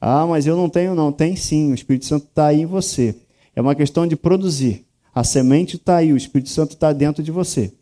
Ah, 0.00 0.26
mas 0.26 0.46
eu 0.46 0.56
não 0.56 0.68
tenho, 0.68 0.94
não. 0.94 1.12
Tem 1.12 1.36
sim. 1.36 1.72
O 1.72 1.74
Espírito 1.74 2.06
Santo 2.06 2.26
está 2.26 2.46
aí 2.46 2.62
em 2.62 2.66
você. 2.66 3.14
É 3.54 3.60
uma 3.60 3.74
questão 3.74 4.06
de 4.06 4.16
produzir. 4.16 4.86
A 5.14 5.24
semente 5.24 5.76
está 5.76 5.96
aí, 5.96 6.12
o 6.12 6.16
Espírito 6.16 6.50
Santo 6.50 6.72
está 6.72 6.92
dentro 6.92 7.22
de 7.22 7.30
você. 7.30 7.72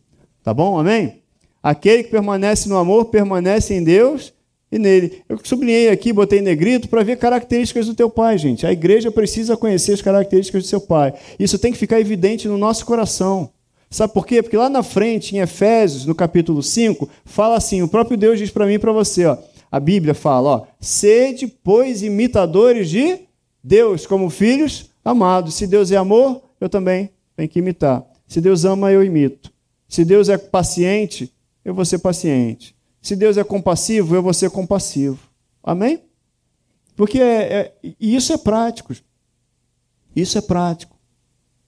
Tá 0.42 0.54
bom? 0.54 0.78
Amém? 0.78 1.22
Aquele 1.62 2.04
que 2.04 2.10
permanece 2.10 2.68
no 2.68 2.76
amor, 2.76 3.06
permanece 3.06 3.74
em 3.74 3.84
Deus 3.84 4.32
e 4.70 4.78
nele. 4.78 5.22
Eu 5.28 5.38
sublinhei 5.42 5.88
aqui, 5.88 6.12
botei 6.12 6.40
negrito 6.40 6.88
para 6.88 7.02
ver 7.02 7.16
características 7.16 7.86
do 7.86 7.94
teu 7.94 8.10
pai, 8.10 8.36
gente. 8.38 8.66
A 8.66 8.72
igreja 8.72 9.10
precisa 9.10 9.56
conhecer 9.56 9.94
as 9.94 10.02
características 10.02 10.64
do 10.64 10.68
seu 10.68 10.80
pai. 10.80 11.14
Isso 11.38 11.58
tem 11.58 11.72
que 11.72 11.78
ficar 11.78 12.00
evidente 12.00 12.48
no 12.48 12.58
nosso 12.58 12.84
coração. 12.84 13.50
Sabe 13.90 14.12
por 14.12 14.26
quê? 14.26 14.42
Porque 14.42 14.56
lá 14.56 14.68
na 14.68 14.82
frente, 14.82 15.34
em 15.34 15.40
Efésios, 15.40 16.04
no 16.04 16.14
capítulo 16.14 16.62
5, 16.62 17.08
fala 17.24 17.56
assim: 17.56 17.82
o 17.82 17.88
próprio 17.88 18.16
Deus 18.16 18.38
diz 18.38 18.50
para 18.50 18.66
mim 18.66 18.74
e 18.74 18.78
para 18.78 18.92
você, 18.92 19.24
ó, 19.24 19.38
a 19.70 19.80
Bíblia 19.80 20.14
fala, 20.14 20.50
ó, 20.50 20.66
sede, 20.78 21.46
pois, 21.46 22.02
imitadores 22.02 22.90
de 22.90 23.20
Deus, 23.64 24.06
como 24.06 24.28
filhos 24.28 24.90
amados. 25.04 25.54
Se 25.54 25.66
Deus 25.66 25.90
é 25.90 25.96
amor, 25.96 26.42
eu 26.60 26.68
também 26.68 27.10
tenho 27.34 27.48
que 27.48 27.58
imitar. 27.58 28.04
Se 28.26 28.40
Deus 28.40 28.64
ama, 28.64 28.92
eu 28.92 29.02
imito. 29.02 29.50
Se 29.88 30.04
Deus 30.04 30.28
é 30.28 30.36
paciente, 30.36 31.32
eu 31.64 31.74
vou 31.74 31.84
ser 31.84 31.98
paciente. 31.98 32.76
Se 33.00 33.16
Deus 33.16 33.36
é 33.36 33.44
compassivo, 33.44 34.14
eu 34.14 34.22
vou 34.22 34.34
ser 34.34 34.50
compassivo. 34.50 35.18
Amém? 35.62 36.02
Porque 36.96 37.20
é, 37.20 37.72
é, 37.82 37.94
isso 38.00 38.32
é 38.32 38.36
prático. 38.36 38.94
Isso 40.14 40.36
é 40.36 40.40
prático. 40.40 40.96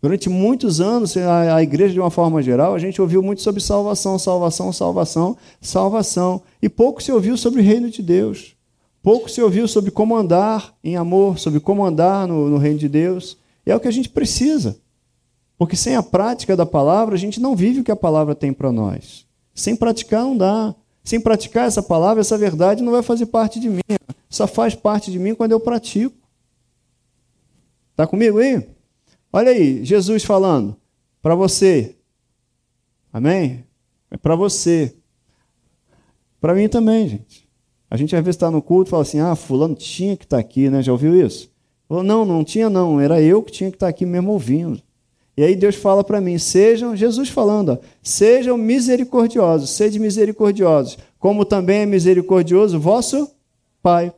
Durante 0.02 0.28
muitos 0.28 0.80
anos, 0.80 1.16
a, 1.16 1.56
a, 1.56 1.62
igreja, 1.62 1.92
de 1.92 2.00
uma 2.00 2.10
forma 2.10 2.42
geral, 2.42 2.74
a 2.74 2.78
gente 2.78 3.00
ouviu 3.00 3.22
muito 3.22 3.42
sobre 3.42 3.60
salvação, 3.60 4.18
salvação, 4.18 4.72
salvação, 4.72 5.36
salvação. 5.60 6.42
E 6.60 6.68
pouco 6.68 7.02
se 7.02 7.12
ouviu 7.12 7.36
sobre 7.36 7.60
o 7.60 7.64
reino 7.64 7.90
de 7.90 8.02
Deus. 8.02 8.56
Pouco 9.02 9.30
se 9.30 9.40
ouviu 9.40 9.68
sobre 9.68 9.90
como 9.90 10.16
andar 10.16 10.74
em 10.82 10.96
amor, 10.96 11.38
sobre 11.38 11.60
como 11.60 11.84
andar 11.84 12.26
no, 12.26 12.48
no 12.48 12.58
reino 12.58 12.78
de 12.78 12.88
Deus. 12.88 13.36
E 13.64 13.70
é 13.70 13.76
o 13.76 13.80
que 13.80 13.88
a 13.88 13.92
gente 13.92 14.08
precisa. 14.08 14.78
Porque 15.56 15.76
sem 15.76 15.94
a 15.94 16.02
prática 16.02 16.56
da 16.56 16.64
palavra, 16.64 17.14
a 17.14 17.18
gente 17.18 17.38
não 17.38 17.54
vive 17.54 17.80
o 17.80 17.84
que 17.84 17.90
a 17.92 17.96
palavra 17.96 18.34
tem 18.34 18.52
para 18.52 18.72
nós. 18.72 19.26
Sem 19.54 19.76
praticar, 19.76 20.22
não 20.22 20.36
dá. 20.36 20.74
Sem 21.02 21.20
praticar 21.20 21.66
essa 21.66 21.82
palavra, 21.82 22.20
essa 22.20 22.36
verdade 22.36 22.82
não 22.82 22.92
vai 22.92 23.02
fazer 23.02 23.26
parte 23.26 23.58
de 23.58 23.68
mim. 23.68 23.80
Só 24.28 24.46
faz 24.46 24.74
parte 24.74 25.10
de 25.10 25.18
mim 25.18 25.34
quando 25.34 25.52
eu 25.52 25.60
pratico. 25.60 26.16
Está 27.90 28.06
comigo 28.06 28.38
aí? 28.38 28.66
Olha 29.32 29.50
aí, 29.50 29.84
Jesus 29.84 30.24
falando 30.24 30.76
para 31.22 31.34
você. 31.34 31.96
Amém? 33.12 33.64
É 34.10 34.16
para 34.16 34.34
você. 34.34 34.96
Para 36.40 36.54
mim 36.54 36.68
também, 36.68 37.08
gente. 37.08 37.48
A 37.90 37.96
gente 37.96 38.14
às 38.14 38.24
vezes 38.24 38.36
está 38.36 38.50
no 38.50 38.62
culto 38.62 38.88
e 38.88 38.90
fala 38.90 39.02
assim: 39.02 39.20
ah, 39.20 39.34
Fulano 39.34 39.74
tinha 39.74 40.16
que 40.16 40.24
estar 40.24 40.36
tá 40.36 40.40
aqui, 40.40 40.70
né? 40.70 40.82
Já 40.82 40.92
ouviu 40.92 41.14
isso? 41.14 41.50
Falou, 41.88 42.04
não, 42.04 42.24
não 42.24 42.44
tinha, 42.44 42.70
não. 42.70 43.00
Era 43.00 43.20
eu 43.20 43.42
que 43.42 43.50
tinha 43.50 43.70
que 43.70 43.76
estar 43.76 43.86
tá 43.86 43.90
aqui 43.90 44.06
mesmo 44.06 44.30
ouvindo. 44.30 44.80
E 45.40 45.42
aí 45.42 45.56
Deus 45.56 45.74
fala 45.74 46.04
para 46.04 46.20
mim: 46.20 46.36
sejam, 46.36 46.94
Jesus 46.94 47.30
falando, 47.30 47.70
ó, 47.70 47.78
sejam 48.02 48.58
misericordiosos, 48.58 49.70
sede 49.70 49.98
misericordiosos, 49.98 50.98
como 51.18 51.46
também 51.46 51.80
é 51.80 51.86
misericordioso 51.86 52.78
vosso 52.78 53.34
Pai. 53.82 54.12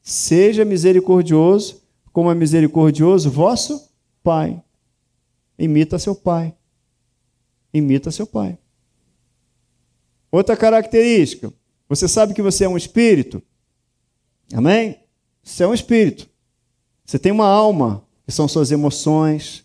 Seja 0.00 0.64
misericordioso, 0.64 1.82
como 2.10 2.30
é 2.30 2.34
misericordioso 2.34 3.30
vosso 3.30 3.86
Pai. 4.22 4.62
Imita 5.58 5.98
seu 5.98 6.14
Pai. 6.14 6.54
Imita 7.70 8.10
seu 8.10 8.26
Pai. 8.26 8.56
Outra 10.30 10.56
característica: 10.56 11.52
você 11.86 12.08
sabe 12.08 12.32
que 12.32 12.40
você 12.40 12.64
é 12.64 12.68
um 12.68 12.78
espírito? 12.78 13.42
Amém? 14.54 15.00
Você 15.42 15.64
é 15.64 15.68
um 15.68 15.74
espírito. 15.74 16.30
Você 17.04 17.18
tem 17.18 17.30
uma 17.30 17.46
alma, 17.46 18.02
que 18.24 18.32
são 18.32 18.48
suas 18.48 18.72
emoções, 18.72 19.61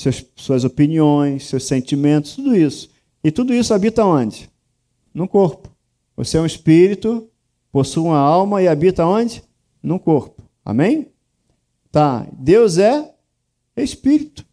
seus, 0.00 0.24
suas 0.36 0.64
opiniões, 0.64 1.46
seus 1.46 1.64
sentimentos, 1.64 2.34
tudo 2.36 2.56
isso. 2.56 2.90
E 3.22 3.30
tudo 3.30 3.52
isso 3.52 3.74
habita 3.74 4.04
onde? 4.04 4.48
No 5.12 5.28
corpo. 5.28 5.70
Você 6.16 6.36
é 6.36 6.40
um 6.40 6.46
espírito, 6.46 7.28
possui 7.70 8.02
uma 8.02 8.18
alma 8.18 8.62
e 8.62 8.68
habita 8.68 9.06
onde? 9.06 9.42
No 9.82 9.98
corpo. 9.98 10.42
Amém? 10.64 11.08
Tá. 11.90 12.26
Deus 12.32 12.78
é 12.78 13.14
espírito. 13.76 14.44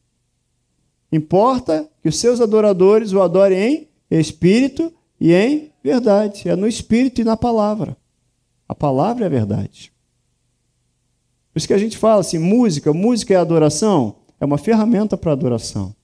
Importa 1.11 1.89
que 2.01 2.09
os 2.09 2.17
seus 2.17 2.41
adoradores 2.41 3.13
o 3.13 3.21
adorem 3.21 3.87
em 4.09 4.19
espírito 4.19 4.93
e 5.19 5.33
em 5.33 5.71
verdade. 5.83 6.49
É 6.49 6.55
no 6.55 6.67
espírito 6.67 7.21
e 7.21 7.23
na 7.23 7.37
palavra. 7.37 7.95
A 8.67 8.75
palavra 8.75 9.25
é 9.25 9.27
a 9.27 9.29
verdade. 9.29 9.91
Por 11.53 11.59
isso 11.59 11.67
que 11.67 11.73
a 11.73 11.77
gente 11.77 11.97
fala 11.97 12.21
assim: 12.21 12.37
música, 12.37 12.91
música 12.93 13.33
é 13.33 13.37
adoração 13.37 14.16
é 14.39 14.45
uma 14.45 14.57
ferramenta 14.57 15.17
para 15.17 15.31
adoração. 15.31 15.95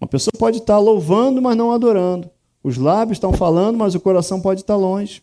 Uma 0.00 0.08
pessoa 0.08 0.32
pode 0.38 0.58
estar 0.58 0.78
louvando, 0.78 1.40
mas 1.40 1.56
não 1.56 1.72
adorando. 1.72 2.30
Os 2.62 2.76
lábios 2.76 3.16
estão 3.16 3.32
falando, 3.32 3.76
mas 3.76 3.94
o 3.94 4.00
coração 4.00 4.40
pode 4.40 4.60
estar 4.60 4.76
longe. 4.76 5.22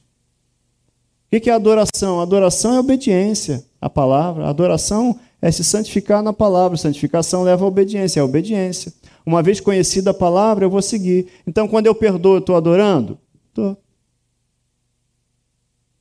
O 1.31 1.39
que 1.39 1.49
é 1.49 1.53
adoração? 1.53 2.19
Adoração 2.19 2.73
é 2.73 2.79
obediência 2.79 3.63
à 3.79 3.89
palavra. 3.89 4.47
Adoração 4.47 5.19
é 5.41 5.51
se 5.51 5.63
santificar 5.63 6.23
na 6.23 6.33
palavra. 6.33 6.77
Santificação 6.77 7.43
leva 7.43 7.63
à 7.63 7.67
obediência, 7.67 8.19
é 8.19 8.23
obediência. 8.23 8.91
Uma 9.25 9.43
vez 9.43 9.59
conhecida 9.59 10.09
a 10.09 10.13
palavra, 10.13 10.65
eu 10.65 10.69
vou 10.69 10.81
seguir. 10.81 11.27
Então, 11.45 11.67
quando 11.67 11.85
eu 11.85 11.93
perdoo, 11.93 12.35
eu 12.35 12.39
estou 12.39 12.55
adorando? 12.55 13.17
Estou. 13.47 13.77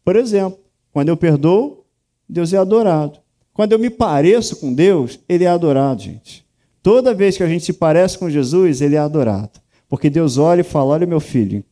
Por 0.04 0.16
exemplo, 0.16 0.58
quando 0.92 1.10
eu 1.10 1.16
perdoo, 1.16 1.84
Deus 2.26 2.52
é 2.52 2.56
adorado. 2.56 3.20
Quando 3.58 3.72
eu 3.72 3.78
me 3.80 3.90
pareço 3.90 4.54
com 4.54 4.72
Deus, 4.72 5.18
ele 5.28 5.42
é 5.42 5.48
adorado, 5.48 6.00
gente. 6.00 6.46
Toda 6.80 7.12
vez 7.12 7.36
que 7.36 7.42
a 7.42 7.48
gente 7.48 7.64
se 7.64 7.72
parece 7.72 8.16
com 8.16 8.30
Jesus, 8.30 8.80
ele 8.80 8.94
é 8.94 9.00
adorado. 9.00 9.58
Porque 9.88 10.08
Deus 10.08 10.38
olha 10.38 10.60
e 10.60 10.62
fala: 10.62 10.94
Olha 10.94 11.04
meu 11.08 11.18
filho, 11.18 11.64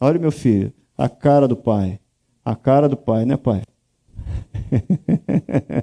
olha 0.00 0.20
meu 0.20 0.30
filho, 0.30 0.72
a 0.96 1.08
cara 1.08 1.48
do 1.48 1.56
pai. 1.56 1.98
A 2.44 2.54
cara 2.54 2.88
do 2.88 2.96
pai, 2.96 3.24
né, 3.24 3.36
pai? 3.36 3.62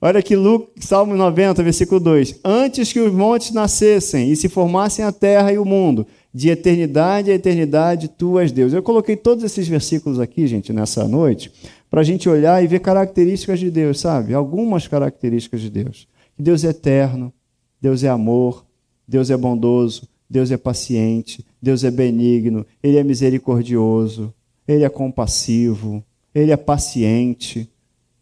olha 0.00 0.20
aqui, 0.20 0.36
Lucas, 0.36 0.84
Salmo 0.84 1.16
90, 1.16 1.64
versículo 1.64 1.98
2: 1.98 2.42
Antes 2.44 2.92
que 2.92 3.00
os 3.00 3.12
montes 3.12 3.50
nascessem 3.50 4.30
e 4.30 4.36
se 4.36 4.48
formassem 4.48 5.04
a 5.04 5.10
terra 5.10 5.52
e 5.52 5.58
o 5.58 5.64
mundo, 5.64 6.06
de 6.32 6.48
eternidade 6.48 7.32
a 7.32 7.34
eternidade, 7.34 8.06
tu 8.06 8.38
és 8.38 8.52
Deus. 8.52 8.72
Eu 8.72 8.84
coloquei 8.84 9.16
todos 9.16 9.42
esses 9.42 9.66
versículos 9.66 10.20
aqui, 10.20 10.46
gente, 10.46 10.72
nessa 10.72 11.08
noite, 11.08 11.50
para 11.90 12.00
a 12.00 12.04
gente 12.04 12.28
olhar 12.28 12.62
e 12.62 12.66
ver 12.66 12.80
características 12.80 13.60
de 13.60 13.70
Deus, 13.70 14.00
sabe? 14.00 14.34
Algumas 14.34 14.88
características 14.88 15.60
de 15.60 15.70
Deus. 15.70 16.08
Deus 16.38 16.64
é 16.64 16.68
eterno, 16.68 17.32
Deus 17.80 18.02
é 18.02 18.08
amor, 18.08 18.66
Deus 19.06 19.30
é 19.30 19.36
bondoso, 19.36 20.08
Deus 20.28 20.50
é 20.50 20.56
paciente, 20.56 21.44
Deus 21.62 21.84
é 21.84 21.90
benigno, 21.90 22.66
Ele 22.82 22.98
é 22.98 23.04
misericordioso, 23.04 24.34
Ele 24.66 24.84
é 24.84 24.88
compassivo, 24.88 26.04
Ele 26.34 26.52
é 26.52 26.56
paciente. 26.56 27.70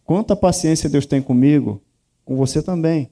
Quanta 0.04 0.36
paciência 0.36 0.88
Deus 0.88 1.06
tem 1.06 1.22
comigo, 1.22 1.82
com 2.24 2.36
você 2.36 2.62
também, 2.62 3.10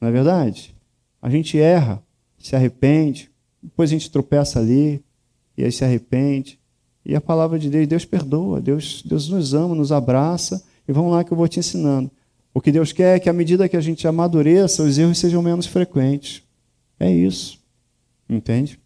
não 0.00 0.08
é 0.08 0.12
verdade? 0.12 0.74
A 1.20 1.28
gente 1.30 1.58
erra, 1.58 2.02
se 2.38 2.54
arrepende, 2.54 3.30
depois 3.62 3.90
a 3.90 3.94
gente 3.94 4.10
tropeça 4.10 4.60
ali, 4.60 5.02
e 5.56 5.64
aí 5.64 5.72
se 5.72 5.84
arrepende, 5.84 6.60
e 7.04 7.14
a 7.14 7.20
palavra 7.20 7.58
de 7.58 7.70
Deus, 7.70 7.86
Deus 7.86 8.04
perdoa, 8.04 8.60
Deus, 8.60 9.02
Deus 9.04 9.28
nos 9.28 9.54
ama, 9.54 9.74
nos 9.74 9.92
abraça, 9.92 10.62
e 10.86 10.92
vamos 10.92 11.12
lá 11.12 11.24
que 11.24 11.32
eu 11.32 11.36
vou 11.36 11.48
te 11.48 11.58
ensinando. 11.58 12.10
O 12.52 12.60
que 12.60 12.72
Deus 12.72 12.92
quer 12.92 13.16
é 13.16 13.20
que, 13.20 13.28
à 13.28 13.32
medida 13.32 13.68
que 13.68 13.76
a 13.76 13.80
gente 13.80 14.06
amadureça, 14.06 14.82
os 14.82 14.98
erros 14.98 15.18
sejam 15.18 15.42
menos 15.42 15.66
frequentes. 15.66 16.42
É 16.98 17.10
isso. 17.10 17.58
Entende? 18.28 18.78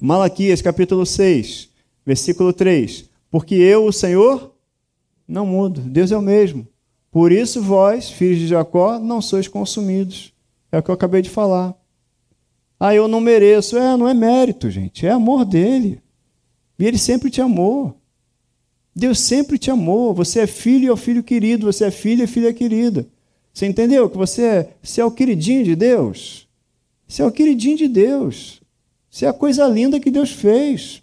Malaquias 0.00 0.60
capítulo 0.60 1.06
6, 1.06 1.68
versículo 2.04 2.52
3. 2.52 3.08
Porque 3.30 3.54
eu, 3.54 3.86
o 3.86 3.92
Senhor, 3.92 4.54
não 5.26 5.46
mudo. 5.46 5.80
Deus 5.80 6.12
é 6.12 6.16
o 6.16 6.22
mesmo. 6.22 6.66
Por 7.10 7.32
isso 7.32 7.62
vós, 7.62 8.10
filhos 8.10 8.38
de 8.38 8.48
Jacó, 8.48 8.98
não 8.98 9.22
sois 9.22 9.46
consumidos. 9.46 10.32
É 10.70 10.78
o 10.78 10.82
que 10.82 10.90
eu 10.90 10.94
acabei 10.94 11.22
de 11.22 11.30
falar. 11.30 11.74
Ah, 12.78 12.94
eu 12.94 13.06
não 13.06 13.20
mereço. 13.20 13.78
É, 13.78 13.96
não 13.96 14.08
é 14.08 14.14
mérito, 14.14 14.68
gente. 14.70 15.06
É 15.06 15.10
amor 15.10 15.44
dele. 15.44 16.02
E 16.78 16.84
ele 16.86 16.98
sempre 16.98 17.30
te 17.30 17.40
amou. 17.40 17.96
Deus 18.94 19.18
sempre 19.20 19.58
te 19.58 19.70
amou. 19.70 20.14
Você 20.14 20.40
é 20.40 20.46
filho 20.46 20.84
e 20.84 20.88
é 20.88 20.92
o 20.92 20.96
filho 20.96 21.22
querido. 21.22 21.66
Você 21.66 21.84
é 21.84 21.90
filha 21.90 22.24
e 22.24 22.28
filha 22.28 22.52
querida. 22.52 23.06
Você 23.52 23.66
entendeu? 23.66 24.10
Que 24.10 24.16
você 24.16 24.42
é, 24.42 24.74
você 24.82 25.00
é 25.00 25.04
o 25.04 25.10
queridinho 25.10 25.64
de 25.64 25.76
Deus. 25.76 26.48
Você 27.06 27.22
é 27.22 27.26
o 27.26 27.32
queridinho 27.32 27.76
de 27.76 27.88
Deus. 27.88 28.60
Você 29.10 29.26
é 29.26 29.28
a 29.28 29.32
coisa 29.32 29.66
linda 29.68 30.00
que 30.00 30.10
Deus 30.10 30.32
fez. 30.32 31.02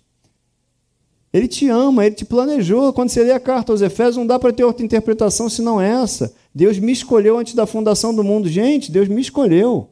Ele 1.33 1.47
te 1.47 1.69
ama, 1.69 2.05
ele 2.05 2.15
te 2.15 2.25
planejou. 2.25 2.91
Quando 2.91 3.09
você 3.09 3.23
lê 3.23 3.31
a 3.31 3.39
carta 3.39 3.71
aos 3.71 3.81
Efésios, 3.81 4.17
não 4.17 4.27
dá 4.27 4.37
para 4.37 4.51
ter 4.51 4.65
outra 4.65 4.85
interpretação 4.85 5.49
senão 5.49 5.79
essa. 5.79 6.33
Deus 6.53 6.77
me 6.77 6.91
escolheu 6.91 7.37
antes 7.37 7.53
da 7.53 7.65
fundação 7.65 8.13
do 8.13 8.23
mundo. 8.23 8.49
Gente, 8.49 8.91
Deus 8.91 9.07
me 9.07 9.21
escolheu 9.21 9.89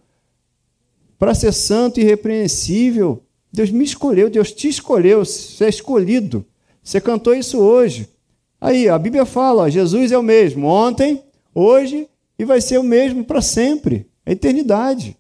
para 1.18 1.34
ser 1.34 1.54
santo 1.54 2.00
e 2.00 2.04
irrepreensível. 2.04 3.24
Deus 3.52 3.72
me 3.72 3.84
escolheu, 3.84 4.30
Deus 4.30 4.52
te 4.52 4.68
escolheu, 4.68 5.26
você 5.26 5.66
é 5.66 5.70
escolhido. 5.70 6.46
Você 6.84 7.02
cantou 7.02 7.34
isso 7.34 7.60
hoje. 7.60 8.08
Aí, 8.62 8.88
a 8.88 8.98
Bíblia 8.98 9.26
fala: 9.26 9.64
ó, 9.64 9.70
Jesus 9.70 10.12
é 10.12 10.18
o 10.18 10.24
mesmo 10.24 10.68
ontem, 10.68 11.24
hoje 11.54 12.08
e 12.38 12.46
vai 12.46 12.62
ser 12.62 12.78
o 12.78 12.84
mesmo 12.84 13.24
para 13.26 13.42
sempre, 13.42 14.08
a 14.26 14.32
eternidade. 14.32 15.18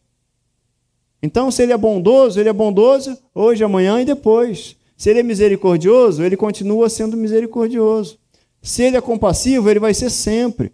Então, 1.21 1.51
se 1.51 1.61
ele 1.61 1.73
é 1.73 1.77
bondoso, 1.77 2.39
ele 2.39 2.47
é 2.47 2.53
bondoso 2.53 3.17
hoje, 3.35 3.63
amanhã 3.63 4.01
e 4.01 4.05
depois. 4.05 4.77
Se 4.95 5.09
ele 5.09 5.19
é 5.19 5.23
misericordioso, 5.23 6.23
ele 6.23 6.37
continua 6.37 6.89
sendo 6.89 7.17
misericordioso. 7.17 8.17
Se 8.61 8.83
ele 8.83 8.97
é 8.97 9.01
compassivo, 9.01 9.69
ele 9.69 9.79
vai 9.79 9.93
ser 9.93 10.09
sempre. 10.09 10.71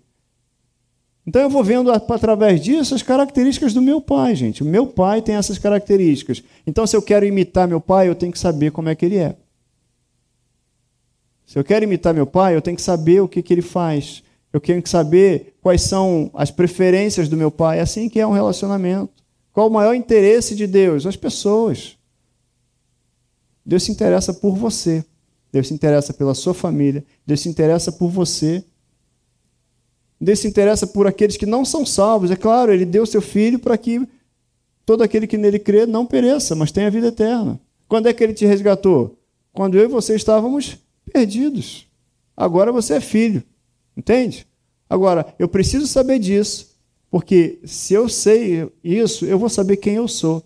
Então 1.27 1.41
eu 1.41 1.49
vou 1.49 1.63
vendo 1.63 1.91
através 1.91 2.61
disso 2.61 2.93
as 2.93 3.01
características 3.01 3.73
do 3.73 3.81
meu 3.81 3.99
pai, 3.99 4.35
gente. 4.35 4.61
O 4.61 4.65
meu 4.65 4.85
pai 4.85 5.21
tem 5.21 5.35
essas 5.35 5.57
características. 5.57 6.43
Então, 6.67 6.85
se 6.85 6.95
eu 6.95 7.01
quero 7.01 7.25
imitar 7.25 7.67
meu 7.67 7.81
pai, 7.81 8.07
eu 8.07 8.15
tenho 8.15 8.31
que 8.31 8.37
saber 8.37 8.71
como 8.71 8.89
é 8.89 8.95
que 8.95 9.05
ele 9.05 9.17
é. 9.17 9.35
Se 11.45 11.57
eu 11.57 11.63
quero 11.63 11.83
imitar 11.83 12.13
meu 12.13 12.27
pai, 12.27 12.55
eu 12.55 12.61
tenho 12.61 12.77
que 12.77 12.83
saber 12.83 13.21
o 13.21 13.27
que, 13.27 13.41
que 13.41 13.53
ele 13.53 13.61
faz. 13.61 14.23
Eu 14.53 14.59
tenho 14.59 14.81
que 14.81 14.89
saber 14.89 15.55
quais 15.61 15.81
são 15.81 16.29
as 16.33 16.51
preferências 16.51 17.27
do 17.27 17.35
meu 17.35 17.49
pai. 17.49 17.79
É 17.79 17.81
assim 17.81 18.07
que 18.07 18.19
é 18.19 18.27
um 18.27 18.31
relacionamento. 18.31 19.23
Qual 19.51 19.67
o 19.67 19.71
maior 19.71 19.93
interesse 19.93 20.55
de 20.55 20.67
Deus? 20.67 21.05
As 21.05 21.15
pessoas. 21.15 21.97
Deus 23.65 23.83
se 23.83 23.91
interessa 23.91 24.33
por 24.33 24.55
você. 24.55 25.03
Deus 25.51 25.67
se 25.67 25.73
interessa 25.73 26.13
pela 26.13 26.35
sua 26.35 26.53
família. 26.53 27.03
Deus 27.25 27.41
se 27.41 27.49
interessa 27.49 27.91
por 27.91 28.09
você. 28.09 28.63
Deus 30.19 30.39
se 30.39 30.47
interessa 30.47 30.87
por 30.87 31.07
aqueles 31.07 31.37
que 31.37 31.45
não 31.45 31.65
são 31.65 31.85
salvos. 31.85 32.31
É 32.31 32.35
claro, 32.35 32.73
ele 32.73 32.85
deu 32.85 33.05
seu 33.05 33.21
filho 33.21 33.59
para 33.59 33.77
que 33.77 34.07
todo 34.85 35.03
aquele 35.03 35.27
que 35.27 35.37
nele 35.37 35.59
crê 35.59 35.85
não 35.85 36.05
pereça, 36.05 36.55
mas 36.55 36.71
tenha 36.71 36.89
vida 36.91 37.07
eterna. 37.07 37.59
Quando 37.87 38.07
é 38.07 38.13
que 38.13 38.23
ele 38.23 38.33
te 38.33 38.45
resgatou? 38.45 39.19
Quando 39.51 39.75
eu 39.75 39.85
e 39.85 39.87
você 39.87 40.15
estávamos 40.15 40.77
perdidos. 41.11 41.87
Agora 42.35 42.71
você 42.71 42.95
é 42.95 43.01
filho. 43.01 43.43
Entende? 43.95 44.47
Agora, 44.89 45.33
eu 45.39 45.47
preciso 45.47 45.87
saber 45.87 46.19
disso 46.19 46.75
porque 47.15 47.59
se 47.63 47.93
eu 47.93 48.09
sei 48.09 48.69
isso, 48.83 49.25
eu 49.25 49.39
vou 49.39 49.47
saber 49.47 49.77
quem 49.77 49.95
eu 49.95 50.05
sou. 50.05 50.43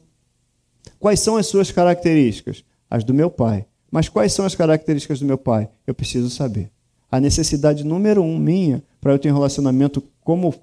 Quais 0.99 1.19
são 1.19 1.35
as 1.35 1.47
suas 1.47 1.71
características? 1.71 2.63
As 2.87 3.03
do 3.03 3.11
meu 3.11 3.31
pai. 3.31 3.65
Mas 3.91 4.07
quais 4.07 4.33
são 4.33 4.45
as 4.45 4.53
características 4.53 5.19
do 5.19 5.25
meu 5.25 5.37
pai? 5.37 5.67
Eu 5.87 5.95
preciso 5.95 6.29
saber. 6.29 6.71
A 7.11 7.19
necessidade 7.19 7.83
número 7.83 8.21
um 8.21 8.37
minha 8.37 8.83
para 9.01 9.13
eu 9.13 9.19
ter 9.19 9.31
um 9.31 9.35
relacionamento 9.35 10.03
como 10.21 10.53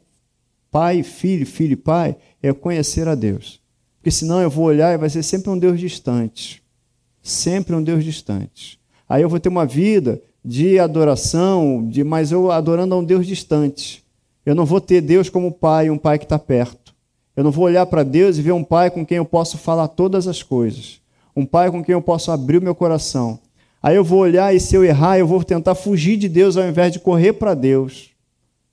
pai, 0.71 1.03
filho, 1.03 1.47
filho 1.47 1.73
e 1.73 1.77
pai 1.77 2.17
é 2.43 2.53
conhecer 2.53 3.09
a 3.09 3.15
Deus. 3.15 3.61
Porque 3.99 4.11
senão 4.11 4.41
eu 4.41 4.51
vou 4.51 4.67
olhar 4.67 4.95
e 4.95 4.99
vai 4.99 5.11
ser 5.11 5.23
sempre 5.23 5.51
um 5.51 5.59
Deus 5.59 5.81
distante. 5.81 6.63
Sempre 7.23 7.75
um 7.75 7.83
Deus 7.83 8.05
distante. 8.05 8.79
Aí 9.09 9.23
eu 9.23 9.29
vou 9.29 9.41
ter 9.41 9.49
uma 9.49 9.67
vida 9.67 10.23
de 10.45 10.79
adoração, 10.79 11.85
de 11.89 12.05
mas 12.05 12.31
eu 12.31 12.53
adorando 12.53 12.95
a 12.95 12.99
um 12.99 13.05
Deus 13.05 13.27
distante. 13.27 14.05
Eu 14.45 14.55
não 14.55 14.65
vou 14.65 14.81
ter 14.81 15.01
Deus 15.01 15.29
como 15.29 15.51
pai, 15.51 15.91
um 15.91 15.99
pai 15.99 16.21
que 16.21 16.25
está 16.25 16.39
perto. 16.39 16.95
Eu 17.35 17.43
não 17.43 17.51
vou 17.51 17.65
olhar 17.65 17.85
para 17.87 18.05
Deus 18.05 18.39
e 18.39 18.43
ver 18.43 18.53
um 18.53 18.63
pai 18.63 18.91
com 18.91 19.05
quem 19.05 19.17
eu 19.17 19.25
posso 19.25 19.59
falar 19.59 19.89
todas 19.89 20.29
as 20.29 20.43
coisas. 20.43 21.01
Um 21.35 21.45
pai 21.45 21.71
com 21.71 21.83
quem 21.83 21.93
eu 21.93 22.01
posso 22.01 22.31
abrir 22.31 22.59
o 22.59 22.63
meu 22.63 22.75
coração. 22.75 23.41
Aí 23.87 23.95
eu 23.95 24.03
vou 24.03 24.19
olhar 24.19 24.53
e 24.53 24.59
se 24.59 24.75
eu 24.75 24.85
errar, 24.85 25.17
eu 25.17 25.29
vou 25.29 25.45
tentar 25.45 25.77
fugir 25.77 26.17
de 26.17 26.29
Deus 26.29 26.57
ao 26.57 26.69
invés 26.69 26.93
de 26.93 26.99
correr 26.99 27.35
para 27.35 27.55
Deus. 27.55 28.11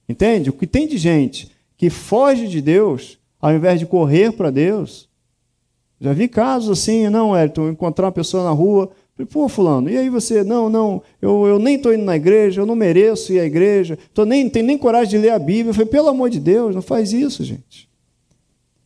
Entende? 0.10 0.50
O 0.50 0.54
que 0.54 0.66
tem 0.66 0.88
de 0.88 0.98
gente 0.98 1.52
que 1.78 1.88
foge 1.92 2.48
de 2.48 2.60
Deus 2.60 3.20
ao 3.40 3.54
invés 3.54 3.80
de 3.80 3.86
correr 3.86 4.32
para 4.32 4.50
Deus. 4.50 5.08
Já 6.02 6.14
vi 6.14 6.28
casos 6.28 6.80
assim, 6.80 7.10
não, 7.10 7.38
Elton, 7.38 7.70
encontrar 7.70 8.08
uma 8.08 8.12
pessoa 8.12 8.44
na 8.44 8.50
rua, 8.50 8.90
pô, 9.30 9.48
fulano, 9.48 9.88
e 9.88 9.96
aí 9.96 10.10
você, 10.10 10.44
não, 10.44 10.68
não, 10.68 11.04
eu, 11.22 11.46
eu 11.46 11.60
nem 11.60 11.76
estou 11.76 11.94
indo 11.94 12.06
na 12.06 12.16
igreja, 12.16 12.62
eu 12.62 12.66
não 12.66 12.76
mereço 12.76 13.32
ir 13.34 13.40
à 13.40 13.46
igreja, 13.46 14.00
tô 14.16 14.26
nem, 14.26 14.50
tenho 14.50 14.66
nem 14.66 14.80
coragem 14.80 15.12
de 15.12 15.18
ler 15.20 15.30
a 15.30 15.38
Bíblia. 15.38 15.70
Eu 15.70 15.74
falei, 15.76 15.90
pelo 15.90 16.10
amor 16.10 16.32
de 16.32 16.40
Deus, 16.40 16.74
não 16.74 16.82
faz 16.82 17.14
isso, 17.14 17.44
gente. 17.44 17.88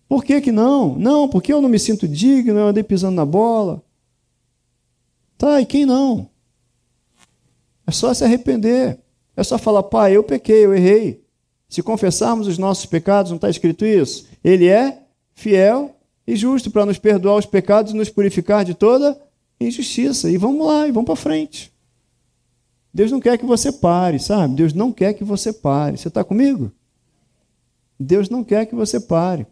Por 0.09 0.25
que, 0.25 0.41
que 0.41 0.51
não? 0.51 0.93
Não, 0.95 1.29
porque 1.29 1.53
eu 1.53 1.61
não 1.61 1.69
me 1.69 1.79
sinto 1.79 2.05
digno, 2.05 2.59
eu 2.59 2.67
andei 2.67 2.83
pisando 2.83 3.15
na 3.15 3.25
bola. 3.25 3.81
Tá, 5.37 5.61
e 5.61 5.65
quem 5.65 5.85
não? 5.85 6.29
É 7.85 7.91
só 7.91 8.13
se 8.13 8.23
arrepender. 8.23 8.99
É 9.35 9.43
só 9.43 9.57
falar, 9.57 9.83
pai, 9.83 10.15
eu 10.15 10.23
pequei, 10.23 10.65
eu 10.65 10.73
errei. 10.73 11.23
Se 11.69 11.83
confessarmos 11.83 12.47
os 12.47 12.57
nossos 12.57 12.85
pecados, 12.85 13.31
não 13.31 13.35
está 13.35 13.49
escrito 13.49 13.85
isso? 13.85 14.27
Ele 14.43 14.67
é 14.67 15.03
fiel 15.35 15.95
e 16.25 16.35
justo 16.35 16.71
para 16.71 16.85
nos 16.85 16.97
perdoar 16.97 17.35
os 17.35 17.45
pecados 17.45 17.93
e 17.93 17.95
nos 17.95 18.09
purificar 18.09 18.65
de 18.65 18.73
toda 18.73 19.19
injustiça. 19.59 20.29
E 20.29 20.37
vamos 20.37 20.65
lá, 20.65 20.87
e 20.87 20.91
vamos 20.91 21.05
para 21.05 21.15
frente. 21.15 21.71
Deus 22.93 23.11
não 23.11 23.19
quer 23.19 23.37
que 23.37 23.45
você 23.45 23.71
pare, 23.71 24.17
sabe? 24.17 24.55
Deus 24.55 24.73
não 24.73 24.91
quer 24.91 25.13
que 25.13 25.23
você 25.23 25.53
pare. 25.53 25.97
Você 25.97 26.07
está 26.07 26.23
comigo? 26.23 26.71
Deus 27.99 28.29
não 28.29 28.43
quer 28.43 28.65
que 28.65 28.73
você 28.73 28.99
pare. 28.99 29.45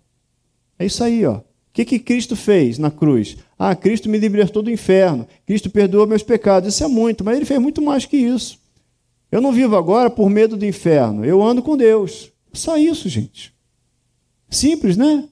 É 0.80 0.86
isso 0.86 1.04
aí, 1.04 1.26
ó. 1.26 1.41
Que, 1.75 1.83
que 1.83 1.99
Cristo 1.99 2.38
fez 2.38 2.79
na 2.79 2.89
cruz? 2.89 3.35
Ah, 3.59 3.75
Cristo 3.75 4.07
me 4.07 4.17
libertou 4.17 4.63
do 4.63 4.71
inferno. 4.71 5.27
Cristo 5.45 5.69
perdoou 5.69 6.07
meus 6.07 6.23
pecados. 6.23 6.73
Isso 6.73 6.85
é 6.85 6.88
muito, 6.88 7.21
mas 7.21 7.35
ele 7.35 7.43
fez 7.43 7.59
muito 7.59 7.81
mais 7.81 8.05
que 8.05 8.15
isso. 8.15 8.57
Eu 9.29 9.41
não 9.41 9.51
vivo 9.51 9.75
agora 9.75 10.09
por 10.09 10.29
medo 10.29 10.55
do 10.55 10.65
inferno. 10.65 11.25
Eu 11.25 11.43
ando 11.43 11.61
com 11.61 11.75
Deus. 11.75 12.31
Só 12.53 12.77
isso, 12.77 13.09
gente. 13.09 13.53
Simples, 14.49 14.95
né? 14.95 15.27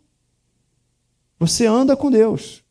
Você 1.40 1.66
anda 1.66 1.96
com 1.96 2.12
Deus. 2.12 2.62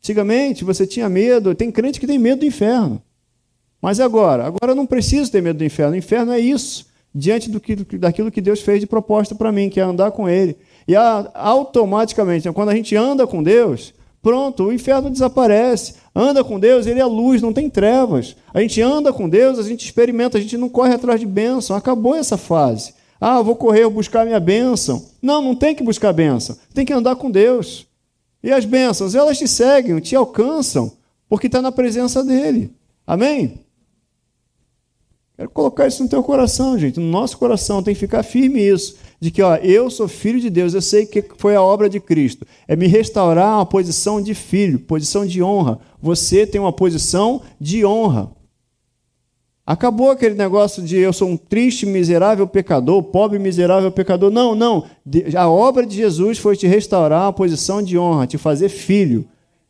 Antigamente 0.00 0.64
você 0.64 0.84
tinha 0.84 1.08
medo, 1.08 1.54
tem 1.54 1.70
crente 1.70 2.00
que 2.00 2.08
tem 2.08 2.18
medo 2.18 2.40
do 2.40 2.46
inferno. 2.46 3.00
Mas 3.80 4.00
agora? 4.00 4.44
Agora 4.44 4.72
eu 4.72 4.74
não 4.74 4.84
preciso 4.86 5.30
ter 5.30 5.40
medo 5.40 5.58
do 5.58 5.64
inferno. 5.64 5.92
O 5.92 5.98
inferno 5.98 6.32
é 6.32 6.40
isso, 6.40 6.88
diante 7.14 7.48
do 7.48 7.60
que, 7.60 7.76
daquilo 7.76 8.32
que 8.32 8.40
Deus 8.40 8.60
fez 8.60 8.80
de 8.80 8.86
proposta 8.88 9.36
para 9.36 9.52
mim, 9.52 9.70
que 9.70 9.78
é 9.78 9.84
andar 9.84 10.10
com 10.10 10.28
Ele. 10.28 10.56
E 10.88 10.94
automaticamente, 10.96 12.50
quando 12.50 12.70
a 12.70 12.74
gente 12.74 12.96
anda 12.96 13.26
com 13.26 13.42
Deus, 13.42 13.92
pronto, 14.22 14.64
o 14.64 14.72
inferno 14.72 15.10
desaparece. 15.10 15.96
Anda 16.16 16.42
com 16.42 16.58
Deus, 16.58 16.86
Ele 16.86 16.98
é 16.98 17.04
luz, 17.04 17.42
não 17.42 17.52
tem 17.52 17.68
trevas. 17.68 18.34
A 18.54 18.62
gente 18.62 18.80
anda 18.80 19.12
com 19.12 19.28
Deus, 19.28 19.58
a 19.58 19.62
gente 19.62 19.84
experimenta, 19.84 20.38
a 20.38 20.40
gente 20.40 20.56
não 20.56 20.70
corre 20.70 20.94
atrás 20.94 21.20
de 21.20 21.26
bênção. 21.26 21.76
Acabou 21.76 22.14
essa 22.14 22.38
fase. 22.38 22.94
Ah, 23.20 23.42
vou 23.42 23.54
correr, 23.54 23.86
buscar 23.90 24.24
minha 24.24 24.40
bênção. 24.40 25.04
Não, 25.20 25.42
não 25.42 25.54
tem 25.54 25.74
que 25.74 25.82
buscar 25.82 26.14
bênção. 26.14 26.56
Tem 26.72 26.86
que 26.86 26.92
andar 26.92 27.16
com 27.16 27.30
Deus. 27.30 27.86
E 28.42 28.50
as 28.50 28.64
bênçãos, 28.64 29.14
elas 29.14 29.36
te 29.36 29.46
seguem, 29.46 30.00
te 30.00 30.16
alcançam, 30.16 30.92
porque 31.28 31.48
está 31.48 31.60
na 31.60 31.70
presença 31.70 32.24
dele. 32.24 32.72
Amém? 33.06 33.60
Quero 35.38 35.50
colocar 35.50 35.86
isso 35.86 36.02
no 36.02 36.08
teu 36.08 36.20
coração, 36.20 36.76
gente, 36.76 36.98
no 36.98 37.06
nosso 37.06 37.38
coração, 37.38 37.80
tem 37.80 37.94
que 37.94 38.00
ficar 38.00 38.24
firme 38.24 38.60
isso, 38.60 38.96
de 39.20 39.30
que 39.30 39.40
ó, 39.40 39.54
eu 39.54 39.88
sou 39.88 40.08
filho 40.08 40.40
de 40.40 40.50
Deus, 40.50 40.74
eu 40.74 40.82
sei 40.82 41.06
que 41.06 41.24
foi 41.36 41.54
a 41.54 41.62
obra 41.62 41.88
de 41.88 42.00
Cristo, 42.00 42.44
é 42.66 42.74
me 42.74 42.88
restaurar 42.88 43.54
uma 43.54 43.64
posição 43.64 44.20
de 44.20 44.34
filho, 44.34 44.80
posição 44.80 45.24
de 45.24 45.40
honra. 45.40 45.78
Você 46.02 46.44
tem 46.44 46.60
uma 46.60 46.72
posição 46.72 47.40
de 47.60 47.86
honra. 47.86 48.32
Acabou 49.64 50.10
aquele 50.10 50.34
negócio 50.34 50.82
de 50.82 50.96
eu 50.96 51.12
sou 51.12 51.28
um 51.28 51.36
triste, 51.36 51.86
miserável 51.86 52.48
pecador, 52.48 53.00
pobre, 53.04 53.38
miserável 53.38 53.92
pecador. 53.92 54.32
Não, 54.32 54.56
não. 54.56 54.86
A 55.36 55.48
obra 55.48 55.86
de 55.86 55.94
Jesus 55.94 56.38
foi 56.38 56.56
te 56.56 56.66
restaurar 56.66 57.28
a 57.28 57.32
posição 57.32 57.80
de 57.80 57.96
honra, 57.96 58.26
te 58.26 58.36
fazer 58.36 58.70
filho, 58.70 59.24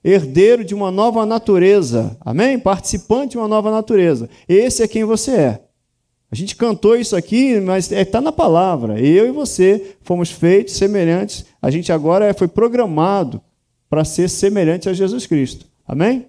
herdeiro 0.05 0.65
de 0.65 0.75
uma 0.75 0.91
nova 0.91 1.27
natureza. 1.27 2.17
Amém? 2.21 2.59
Participante 2.59 3.33
de 3.33 3.39
uma 3.39 3.49
nova 3.49 3.71
natureza. 3.71 4.29
Esse 4.49 4.83
é 4.83 4.89
quem 4.89 5.05
você 5.05 5.33
é. 5.33 5.63
A 6.31 6.35
gente 6.37 6.57
cantou 6.57 6.95
isso 6.95 7.17
aqui, 7.17 7.59
mas 7.59 7.91
está 7.91 8.19
é, 8.19 8.21
na 8.21 8.33
palavra. 8.33 9.01
Eu 9.01 9.27
e 9.27 9.31
você 9.31 9.97
fomos 10.03 10.31
feitos 10.31 10.75
semelhantes. 10.75 11.47
A 11.61 11.71
gente 11.71 11.91
agora 11.91 12.35
foi 12.35 12.47
programado 12.47 13.41
para 13.89 14.05
ser 14.05 14.29
semelhante 14.29 14.89
a 14.89 14.93
Jesus 14.93 15.27
Cristo. 15.27 15.67
Amém? 15.87 16.29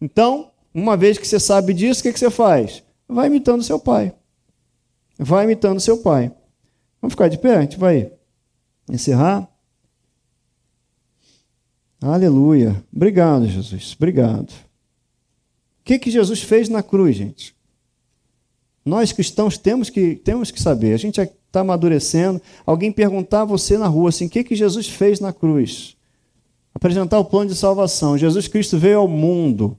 Então, 0.00 0.50
uma 0.72 0.96
vez 0.96 1.18
que 1.18 1.26
você 1.26 1.40
sabe 1.40 1.74
disso, 1.74 2.00
o 2.00 2.02
que, 2.04 2.12
que 2.12 2.18
você 2.18 2.30
faz? 2.30 2.84
Vai 3.08 3.26
imitando 3.26 3.64
seu 3.64 3.80
pai. 3.80 4.14
Vai 5.18 5.44
imitando 5.44 5.80
seu 5.80 5.98
pai. 5.98 6.30
Vamos 7.00 7.14
ficar 7.14 7.28
de 7.28 7.38
pé? 7.38 7.56
A 7.56 7.60
gente 7.62 7.78
vai 7.78 8.12
encerrar. 8.88 9.48
Aleluia. 12.00 12.82
Obrigado, 12.94 13.46
Jesus. 13.46 13.94
Obrigado. 13.96 14.50
O 14.50 15.84
que, 15.84 15.98
que 15.98 16.10
Jesus 16.10 16.42
fez 16.42 16.68
na 16.68 16.82
cruz, 16.82 17.16
gente? 17.16 17.54
Nós 18.84 19.12
cristãos 19.12 19.58
temos 19.58 19.90
que, 19.90 20.14
temos 20.16 20.50
que 20.50 20.60
saber. 20.60 20.94
A 20.94 20.98
gente 20.98 21.20
está 21.20 21.60
amadurecendo. 21.60 22.40
Alguém 22.64 22.92
perguntar 22.92 23.42
a 23.42 23.44
você 23.46 23.78
na 23.78 23.88
rua 23.88 24.10
assim: 24.10 24.26
o 24.26 24.30
que, 24.30 24.44
que 24.44 24.54
Jesus 24.54 24.88
fez 24.88 25.20
na 25.20 25.32
cruz? 25.32 25.96
Apresentar 26.74 27.18
o 27.18 27.24
plano 27.24 27.50
de 27.50 27.56
salvação. 27.56 28.18
Jesus 28.18 28.46
Cristo 28.46 28.78
veio 28.78 28.98
ao 28.98 29.08
mundo. 29.08 29.78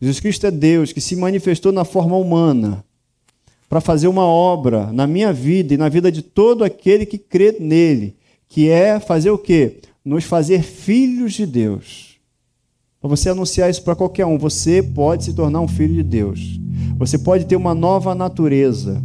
Jesus 0.00 0.20
Cristo 0.20 0.46
é 0.46 0.50
Deus 0.50 0.92
que 0.92 1.00
se 1.00 1.16
manifestou 1.16 1.72
na 1.72 1.84
forma 1.84 2.16
humana 2.16 2.84
para 3.68 3.80
fazer 3.80 4.08
uma 4.08 4.24
obra 4.24 4.92
na 4.92 5.06
minha 5.06 5.32
vida 5.32 5.74
e 5.74 5.76
na 5.76 5.88
vida 5.88 6.12
de 6.12 6.22
todo 6.22 6.62
aquele 6.62 7.04
que 7.04 7.18
crê 7.18 7.56
nele, 7.58 8.14
que 8.48 8.68
é 8.68 9.00
fazer 9.00 9.30
o 9.30 9.38
quê? 9.38 9.80
Nos 10.06 10.22
fazer 10.22 10.62
filhos 10.62 11.32
de 11.32 11.44
Deus. 11.44 12.20
Para 13.00 13.10
você 13.10 13.28
anunciar 13.28 13.68
isso 13.68 13.82
para 13.82 13.96
qualquer 13.96 14.24
um, 14.24 14.38
você 14.38 14.80
pode 14.80 15.24
se 15.24 15.34
tornar 15.34 15.60
um 15.60 15.66
filho 15.66 15.94
de 15.94 16.04
Deus. 16.04 16.60
Você 16.96 17.18
pode 17.18 17.44
ter 17.44 17.56
uma 17.56 17.74
nova 17.74 18.14
natureza. 18.14 19.02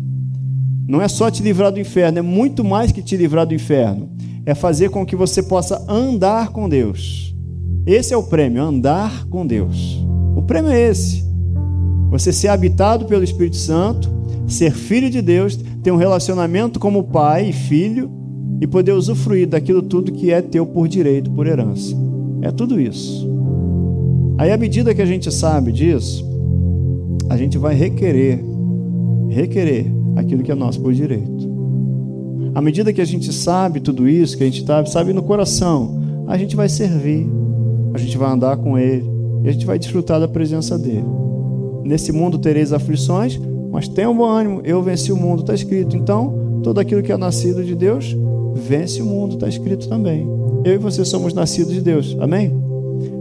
Não 0.88 1.02
é 1.02 1.08
só 1.08 1.32
te 1.32 1.42
livrar 1.42 1.72
do 1.72 1.80
inferno, 1.80 2.20
é 2.20 2.22
muito 2.22 2.64
mais 2.64 2.92
que 2.92 3.02
te 3.02 3.18
livrar 3.18 3.48
do 3.48 3.56
inferno. 3.56 4.12
É 4.46 4.54
fazer 4.54 4.92
com 4.92 5.04
que 5.04 5.16
você 5.16 5.42
possa 5.42 5.84
andar 5.92 6.50
com 6.50 6.70
Deus. 6.70 7.36
Esse 7.88 8.14
é 8.14 8.18
o 8.18 8.22
prêmio, 8.22 8.62
andar 8.62 9.26
com 9.26 9.44
Deus. 9.44 10.06
O 10.36 10.44
prêmio 10.44 10.70
é 10.70 10.80
esse. 10.80 11.26
Você 12.12 12.32
ser 12.32 12.50
habitado 12.50 13.06
pelo 13.06 13.24
Espírito 13.24 13.58
Santo, 13.58 14.08
ser 14.46 14.72
filho 14.72 15.10
de 15.10 15.24
Deus, 15.24 15.58
ter 15.82 15.92
um 15.92 15.98
relacionamento 15.98 16.80
como 16.80 17.06
pai 17.06 17.50
e 17.50 17.54
filho 17.54 18.21
e 18.62 18.68
poder 18.68 18.92
usufruir 18.92 19.48
daquilo 19.48 19.82
tudo 19.82 20.12
que 20.12 20.32
é 20.32 20.40
teu 20.40 20.68
por 20.68 20.88
direito, 20.88 21.32
por 21.32 21.48
herança. 21.48 21.96
É 22.44 22.52
tudo 22.52 22.80
isso. 22.80 23.28
Aí, 24.38 24.52
à 24.52 24.58
medida 24.58 24.94
que 24.94 25.02
a 25.02 25.06
gente 25.06 25.32
sabe 25.32 25.72
disso, 25.72 26.24
a 27.28 27.36
gente 27.36 27.58
vai 27.58 27.74
requerer, 27.74 28.40
requerer 29.30 29.92
aquilo 30.16 30.44
que 30.44 30.52
é 30.52 30.56
nosso 30.56 30.80
por 30.80 30.94
direito. 30.94 31.50
À 32.54 32.62
medida 32.62 32.94
que 32.94 33.02
a 33.02 33.06
gente 33.06 33.34
sabe 33.34 33.80
tudo 33.80 34.08
isso, 34.08 34.38
que 34.38 34.44
a 34.44 34.46
gente 34.46 34.64
tá, 34.64 34.86
sabe 34.86 35.12
no 35.12 35.24
coração, 35.24 36.00
a 36.28 36.38
gente 36.38 36.56
vai 36.56 36.70
servir, 36.70 37.28
a 37.96 37.98
gente 37.98 38.16
vai 38.16 38.32
andar 38.32 38.58
com 38.58 38.78
Ele 38.78 39.10
e 39.44 39.50
a 39.50 39.52
gente 39.52 39.66
vai 39.66 39.80
desfrutar 39.80 40.20
da 40.20 40.28
presença 40.28 40.78
dele. 40.78 41.06
Nesse 41.84 42.12
mundo 42.12 42.38
tereis 42.38 42.72
aflições, 42.72 43.40
mas 43.72 43.88
tenham 43.88 44.16
bom 44.16 44.26
ânimo, 44.26 44.62
eu 44.64 44.84
venci 44.84 45.12
o 45.12 45.18
mundo, 45.18 45.42
está 45.42 45.56
escrito. 45.56 45.98
Então, 45.98 46.62
todo 46.62 46.80
aquilo 46.80 47.02
que 47.02 47.12
é 47.12 47.18
nascido 47.18 47.64
de 47.64 47.74
Deus 47.74 48.16
vence 48.56 49.02
o 49.02 49.06
mundo, 49.06 49.36
está 49.36 49.48
escrito 49.48 49.88
também. 49.88 50.28
Eu 50.64 50.76
e 50.76 50.78
você 50.78 51.04
somos 51.04 51.34
nascidos 51.34 51.74
de 51.74 51.82
Deus, 51.82 52.16
amém? 52.20 52.52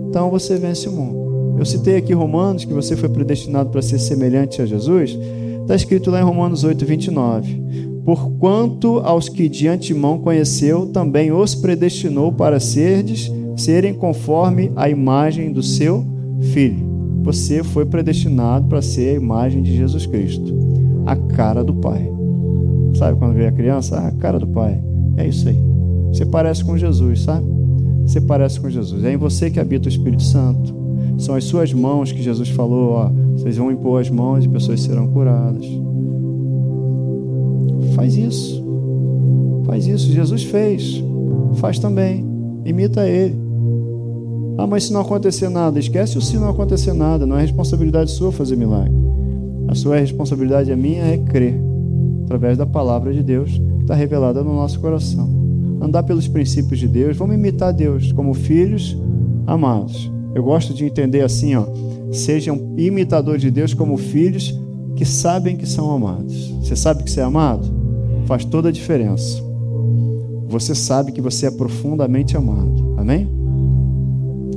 Então 0.08 0.30
você 0.30 0.56
vence 0.56 0.88
o 0.88 0.92
mundo. 0.92 1.56
Eu 1.58 1.64
citei 1.64 1.96
aqui 1.96 2.12
Romanos, 2.12 2.64
que 2.64 2.72
você 2.72 2.96
foi 2.96 3.08
predestinado 3.08 3.70
para 3.70 3.82
ser 3.82 3.98
semelhante 3.98 4.62
a 4.62 4.66
Jesus. 4.66 5.18
Está 5.62 5.74
escrito 5.74 6.10
lá 6.10 6.20
em 6.20 6.24
Romanos 6.24 6.64
8, 6.64 6.84
29. 6.84 7.62
Porquanto 8.04 8.98
aos 9.04 9.28
que 9.28 9.48
de 9.48 9.68
antemão 9.68 10.18
conheceu, 10.18 10.86
também 10.86 11.30
os 11.30 11.54
predestinou 11.54 12.32
para 12.32 12.58
serdes, 12.58 13.30
serem 13.56 13.94
conforme 13.94 14.72
a 14.74 14.88
imagem 14.88 15.52
do 15.52 15.62
seu 15.62 16.04
Filho. 16.40 16.88
Você 17.22 17.62
foi 17.62 17.84
predestinado 17.84 18.66
para 18.66 18.80
ser 18.80 19.10
a 19.10 19.20
imagem 19.20 19.62
de 19.62 19.76
Jesus 19.76 20.06
Cristo, 20.06 20.56
a 21.04 21.14
cara 21.14 21.62
do 21.62 21.74
Pai. 21.74 22.10
Sabe 22.94 23.18
quando 23.18 23.34
vê 23.34 23.46
a 23.46 23.52
criança? 23.52 23.98
A 23.98 24.10
cara 24.12 24.38
do 24.38 24.46
Pai. 24.46 24.89
É 25.16 25.26
isso 25.26 25.48
aí. 25.48 25.56
Você 26.12 26.26
parece 26.26 26.64
com 26.64 26.76
Jesus, 26.76 27.22
sabe? 27.22 27.46
Você 28.04 28.20
parece 28.20 28.58
com 28.60 28.68
Jesus. 28.68 29.04
É 29.04 29.12
em 29.12 29.16
você 29.16 29.50
que 29.50 29.60
habita 29.60 29.86
o 29.86 29.88
Espírito 29.88 30.22
Santo. 30.22 30.74
São 31.18 31.34
as 31.34 31.44
suas 31.44 31.72
mãos 31.72 32.10
que 32.10 32.22
Jesus 32.22 32.48
falou, 32.48 32.92
ó, 32.92 33.10
vocês 33.36 33.56
vão 33.56 33.70
impor 33.70 34.00
as 34.00 34.10
mãos 34.10 34.44
e 34.44 34.48
pessoas 34.48 34.80
serão 34.80 35.06
curadas. 35.08 35.64
Faz 37.94 38.16
isso. 38.16 38.64
Faz 39.64 39.86
isso. 39.86 40.10
Jesus 40.10 40.42
fez. 40.44 41.02
Faz 41.54 41.78
também. 41.78 42.24
Imita 42.64 43.06
ele. 43.06 43.38
Ah, 44.58 44.66
mas 44.66 44.84
se 44.84 44.92
não 44.92 45.00
acontecer 45.00 45.48
nada, 45.48 45.78
esquece 45.78 46.18
o 46.18 46.20
se 46.20 46.36
não 46.36 46.48
acontecer 46.48 46.92
nada. 46.92 47.26
Não 47.26 47.38
é 47.38 47.42
responsabilidade 47.42 48.10
sua 48.10 48.32
fazer 48.32 48.56
milagre. 48.56 48.92
A 49.68 49.74
sua 49.74 49.96
responsabilidade, 49.96 50.72
a 50.72 50.76
minha, 50.76 51.04
é 51.04 51.16
crer 51.16 51.60
através 52.24 52.58
da 52.58 52.66
palavra 52.66 53.12
de 53.12 53.22
Deus 53.22 53.60
está 53.90 53.94
revelada 53.96 54.44
no 54.44 54.54
nosso 54.54 54.78
coração. 54.78 55.28
Andar 55.82 56.04
pelos 56.04 56.28
princípios 56.28 56.78
de 56.78 56.86
Deus, 56.86 57.16
vamos 57.16 57.34
imitar 57.34 57.72
Deus 57.72 58.12
como 58.12 58.32
filhos 58.32 58.96
amados. 59.46 60.10
Eu 60.32 60.44
gosto 60.44 60.72
de 60.72 60.84
entender 60.84 61.22
assim, 61.22 61.56
ó, 61.56 61.66
sejam 62.12 62.74
imitadores 62.76 63.42
de 63.42 63.50
Deus 63.50 63.74
como 63.74 63.96
filhos 63.96 64.56
que 64.94 65.04
sabem 65.04 65.56
que 65.56 65.66
são 65.66 65.90
amados. 65.90 66.50
Você 66.62 66.76
sabe 66.76 67.02
que 67.02 67.10
você 67.10 67.18
é 67.18 67.24
amado? 67.24 67.66
Faz 68.26 68.44
toda 68.44 68.68
a 68.68 68.72
diferença. 68.72 69.42
Você 70.46 70.72
sabe 70.74 71.10
que 71.10 71.20
você 71.20 71.46
é 71.46 71.50
profundamente 71.50 72.36
amado. 72.36 72.94
Amém? 72.96 73.28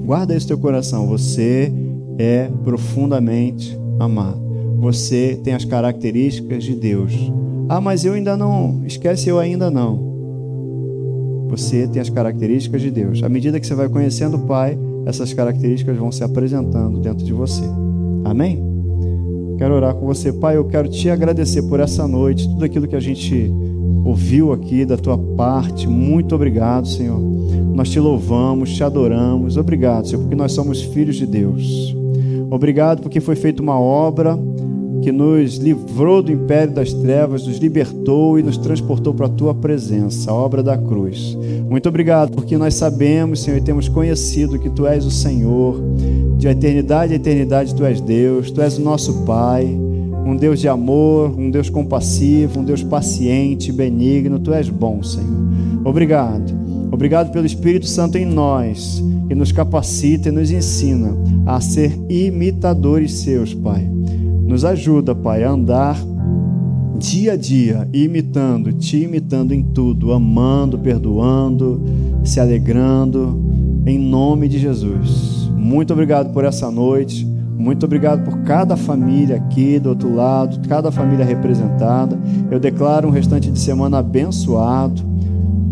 Guarda 0.05 0.35
isso 0.35 0.45
no 0.45 0.49
teu 0.49 0.57
coração. 0.59 1.07
Você 1.07 1.73
é 2.19 2.51
profundamente 2.63 3.75
amado. 3.99 4.41
Você 4.79 5.39
tem 5.43 5.53
as 5.53 5.65
características 5.65 6.63
de 6.63 6.75
Deus. 6.75 7.13
Ah, 7.69 7.81
mas 7.81 8.05
eu 8.05 8.13
ainda 8.13 8.35
não. 8.35 8.81
Esquece, 8.85 9.29
eu 9.29 9.39
ainda 9.39 9.71
não. 9.71 10.13
Você 11.49 11.87
tem 11.87 12.01
as 12.01 12.09
características 12.09 12.81
de 12.81 12.91
Deus. 12.91 13.23
À 13.23 13.29
medida 13.29 13.59
que 13.59 13.67
você 13.67 13.75
vai 13.75 13.87
conhecendo 13.87 14.37
o 14.37 14.41
Pai, 14.41 14.77
essas 15.05 15.33
características 15.33 15.97
vão 15.97 16.11
se 16.11 16.23
apresentando 16.23 16.99
dentro 16.99 17.23
de 17.23 17.33
você. 17.33 17.63
Amém? 18.25 18.63
Quero 19.57 19.75
orar 19.75 19.95
com 19.95 20.05
você, 20.05 20.33
Pai. 20.33 20.57
Eu 20.57 20.65
quero 20.65 20.87
te 20.89 21.09
agradecer 21.09 21.61
por 21.63 21.79
essa 21.79 22.07
noite, 22.07 22.47
tudo 22.47 22.65
aquilo 22.65 22.87
que 22.87 22.95
a 22.95 22.99
gente 22.99 23.51
ouviu 24.03 24.51
aqui 24.51 24.85
da 24.85 24.97
tua 24.97 25.17
parte. 25.17 25.87
Muito 25.87 26.35
obrigado, 26.35 26.87
Senhor. 26.87 27.19
Nós 27.73 27.89
te 27.89 27.99
louvamos, 27.99 28.73
te 28.73 28.83
adoramos. 28.83 29.57
Obrigado, 29.57 30.07
Senhor, 30.07 30.21
porque 30.21 30.35
nós 30.35 30.51
somos 30.51 30.81
filhos 30.81 31.15
de 31.15 31.25
Deus. 31.25 31.95
Obrigado 32.49 33.01
porque 33.01 33.19
foi 33.19 33.35
feita 33.35 33.61
uma 33.61 33.79
obra 33.79 34.37
que 35.03 35.11
nos 35.11 35.57
livrou 35.57 36.23
do 36.23 36.31
império 36.31 36.73
das 36.73 36.93
trevas, 36.93 37.45
nos 37.45 37.57
libertou 37.57 38.39
e 38.39 38.43
nos 38.43 38.57
transportou 38.57 39.13
para 39.13 39.25
a 39.25 39.29
tua 39.29 39.53
presença, 39.53 40.31
a 40.31 40.33
obra 40.33 40.63
da 40.63 40.77
cruz. 40.77 41.37
Muito 41.69 41.89
obrigado, 41.89 42.31
porque 42.31 42.57
nós 42.57 42.73
sabemos, 42.75 43.41
Senhor, 43.41 43.57
e 43.57 43.61
temos 43.61 43.89
conhecido 43.89 44.57
que 44.57 44.69
tu 44.69 44.87
és 44.87 45.05
o 45.05 45.11
Senhor, 45.11 45.81
de 46.37 46.47
eternidade 46.47 47.11
a 47.11 47.17
eternidade 47.17 47.75
tu 47.75 47.83
és 47.83 47.99
Deus, 47.99 48.49
tu 48.49 48.61
és 48.61 48.77
o 48.77 48.81
nosso 48.81 49.25
Pai, 49.25 49.65
um 49.65 50.37
Deus 50.37 50.61
de 50.61 50.69
amor, 50.69 51.37
um 51.37 51.51
Deus 51.51 51.69
compassivo, 51.69 52.61
um 52.61 52.63
Deus 52.63 52.81
paciente, 52.81 53.73
benigno, 53.73 54.39
tu 54.39 54.53
és 54.53 54.69
bom, 54.69 55.03
Senhor. 55.03 55.27
Obrigado. 55.83 56.53
Obrigado 56.93 57.29
pelo 57.31 57.45
Espírito 57.45 57.87
Santo 57.87 58.17
em 58.17 58.25
nós, 58.25 59.03
que 59.27 59.35
nos 59.35 59.51
capacita 59.51 60.29
e 60.29 60.31
nos 60.31 60.49
ensina 60.49 61.13
a 61.45 61.59
ser 61.59 61.91
imitadores 62.09 63.11
seus, 63.13 63.53
Pai. 63.53 63.85
Nos 64.45 64.65
ajuda, 64.65 65.15
Pai, 65.15 65.43
a 65.43 65.51
andar 65.51 65.97
dia 66.97 67.33
a 67.33 67.35
dia, 67.35 67.87
imitando, 67.91 68.71
te 68.71 68.97
imitando 69.03 69.51
em 69.53 69.61
tudo, 69.61 70.13
amando, 70.13 70.77
perdoando, 70.77 71.81
se 72.23 72.39
alegrando, 72.39 73.41
em 73.85 73.99
nome 73.99 74.47
de 74.47 74.59
Jesus. 74.59 75.49
Muito 75.55 75.91
obrigado 75.91 76.31
por 76.31 76.45
essa 76.45 76.71
noite. 76.71 77.27
Muito 77.57 77.85
obrigado 77.85 78.23
por 78.23 78.39
cada 78.39 78.75
família 78.75 79.35
aqui 79.35 79.79
do 79.79 79.89
outro 79.89 80.13
lado, 80.13 80.67
cada 80.67 80.91
família 80.91 81.25
representada. 81.25 82.17
Eu 82.49 82.59
declaro 82.59 83.07
um 83.07 83.11
restante 83.11 83.51
de 83.51 83.59
semana 83.59 83.99
abençoado, 83.99 85.01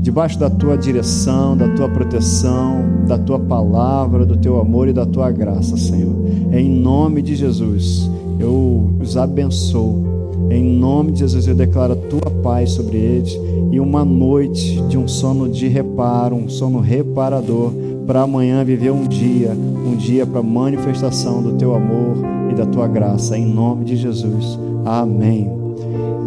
debaixo 0.01 0.39
da 0.39 0.49
tua 0.49 0.77
direção, 0.77 1.57
da 1.57 1.67
tua 1.69 1.89
proteção, 1.89 3.05
da 3.07 3.17
tua 3.17 3.39
palavra, 3.39 4.25
do 4.25 4.37
teu 4.37 4.59
amor 4.59 4.87
e 4.87 4.93
da 4.93 5.05
tua 5.05 5.31
graça, 5.31 5.75
Senhor. 5.75 6.15
Em 6.51 6.69
nome 6.69 7.21
de 7.21 7.35
Jesus 7.35 8.09
eu 8.41 8.91
os 8.99 9.15
abençoo. 9.15 10.49
Em 10.49 10.63
nome 10.63 11.11
de 11.11 11.19
Jesus, 11.19 11.47
eu 11.47 11.55
declaro 11.55 11.93
a 11.93 11.95
tua 11.95 12.31
paz 12.43 12.71
sobre 12.71 12.97
eles 12.97 13.39
e 13.71 13.79
uma 13.79 14.03
noite 14.03 14.81
de 14.89 14.97
um 14.97 15.07
sono 15.07 15.47
de 15.47 15.67
reparo, 15.67 16.35
um 16.35 16.49
sono 16.49 16.79
reparador 16.79 17.71
para 18.05 18.21
amanhã 18.21 18.63
viver 18.63 18.91
um 18.91 19.07
dia, 19.07 19.51
um 19.51 19.95
dia 19.95 20.25
para 20.25 20.41
manifestação 20.41 21.41
do 21.41 21.53
teu 21.53 21.73
amor 21.73 22.17
e 22.51 22.55
da 22.55 22.65
tua 22.65 22.87
graça, 22.87 23.37
em 23.37 23.45
nome 23.45 23.85
de 23.85 23.95
Jesus. 23.95 24.59
Amém. 24.83 25.49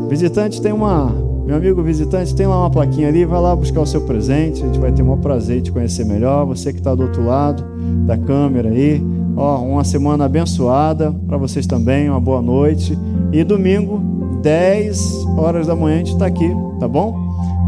Visitante 0.09 0.63
tem 0.63 0.73
uma, 0.73 1.13
meu 1.45 1.57
amigo 1.57 1.83
visitante, 1.83 2.35
tem 2.35 2.47
lá 2.47 2.59
uma 2.61 2.71
plaquinha 2.71 3.09
ali, 3.09 3.27
vai 3.27 3.41
lá 3.41 3.55
buscar 3.55 3.83
o 3.83 3.87
seu 3.87 4.01
presente, 4.03 4.63
a 4.63 4.67
gente 4.67 4.79
vai 4.79 4.93
ter 4.93 5.03
o 5.03 5.05
maior 5.05 5.21
prazer 5.21 5.61
de 5.61 5.71
conhecer 5.71 6.07
melhor. 6.07 6.47
Você 6.47 6.73
que 6.73 6.79
está 6.79 6.95
do 6.95 7.03
outro 7.03 7.27
lado 7.27 7.63
da 8.07 8.17
câmera 8.17 8.71
aí, 8.71 9.03
ó, 9.37 9.59
uma 9.59 9.85
semana 9.85 10.25
abençoada 10.25 11.13
para 11.27 11.37
vocês 11.37 11.67
também, 11.67 12.09
uma 12.09 12.21
boa 12.21 12.41
noite. 12.41 12.99
E 13.33 13.43
domingo, 13.43 14.01
10 14.43 15.27
horas 15.37 15.67
da 15.67 15.75
manhã, 15.75 15.97
a 15.97 15.99
gente 15.99 16.13
está 16.13 16.27
aqui, 16.27 16.51
tá 16.79 16.87
bom? 16.87 17.17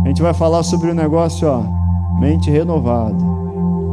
A 0.04 0.08
gente 0.08 0.22
vai 0.22 0.32
falar 0.32 0.62
sobre 0.62 0.90
o 0.90 0.94
negócio, 0.94 1.48
ó, 1.48 1.62
mente 2.20 2.50
renovada, 2.50 3.16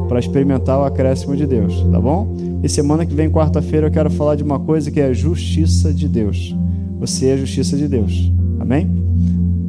para 0.08 0.20
experimentar 0.20 0.80
o 0.80 0.84
acréscimo 0.84 1.36
de 1.36 1.48
Deus, 1.48 1.86
tá 1.92 2.00
bom? 2.00 2.28
E 2.62 2.70
semana 2.70 3.06
que 3.06 3.14
vem, 3.14 3.30
quarta-feira, 3.30 3.88
eu 3.88 3.92
quero 3.92 4.10
falar 4.10 4.36
de 4.36 4.44
uma 4.44 4.60
coisa 4.60 4.92
que 4.92 5.02
é 5.02 5.06
a 5.08 5.14
justiça 5.14 5.94
de 5.94 6.08
Deus. 6.08 6.56
Você 7.00 7.28
é 7.28 7.34
a 7.34 7.38
justiça 7.38 7.76
de 7.76 7.88
Deus. 7.88 8.32
Amém? 8.60 8.90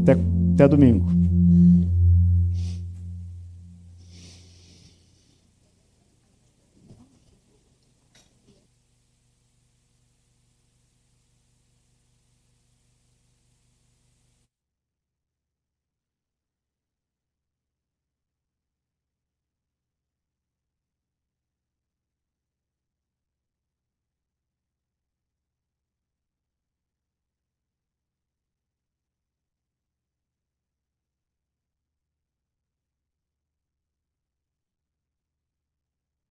Até, 0.02 0.16
até 0.54 0.68
domingo. 0.68 1.23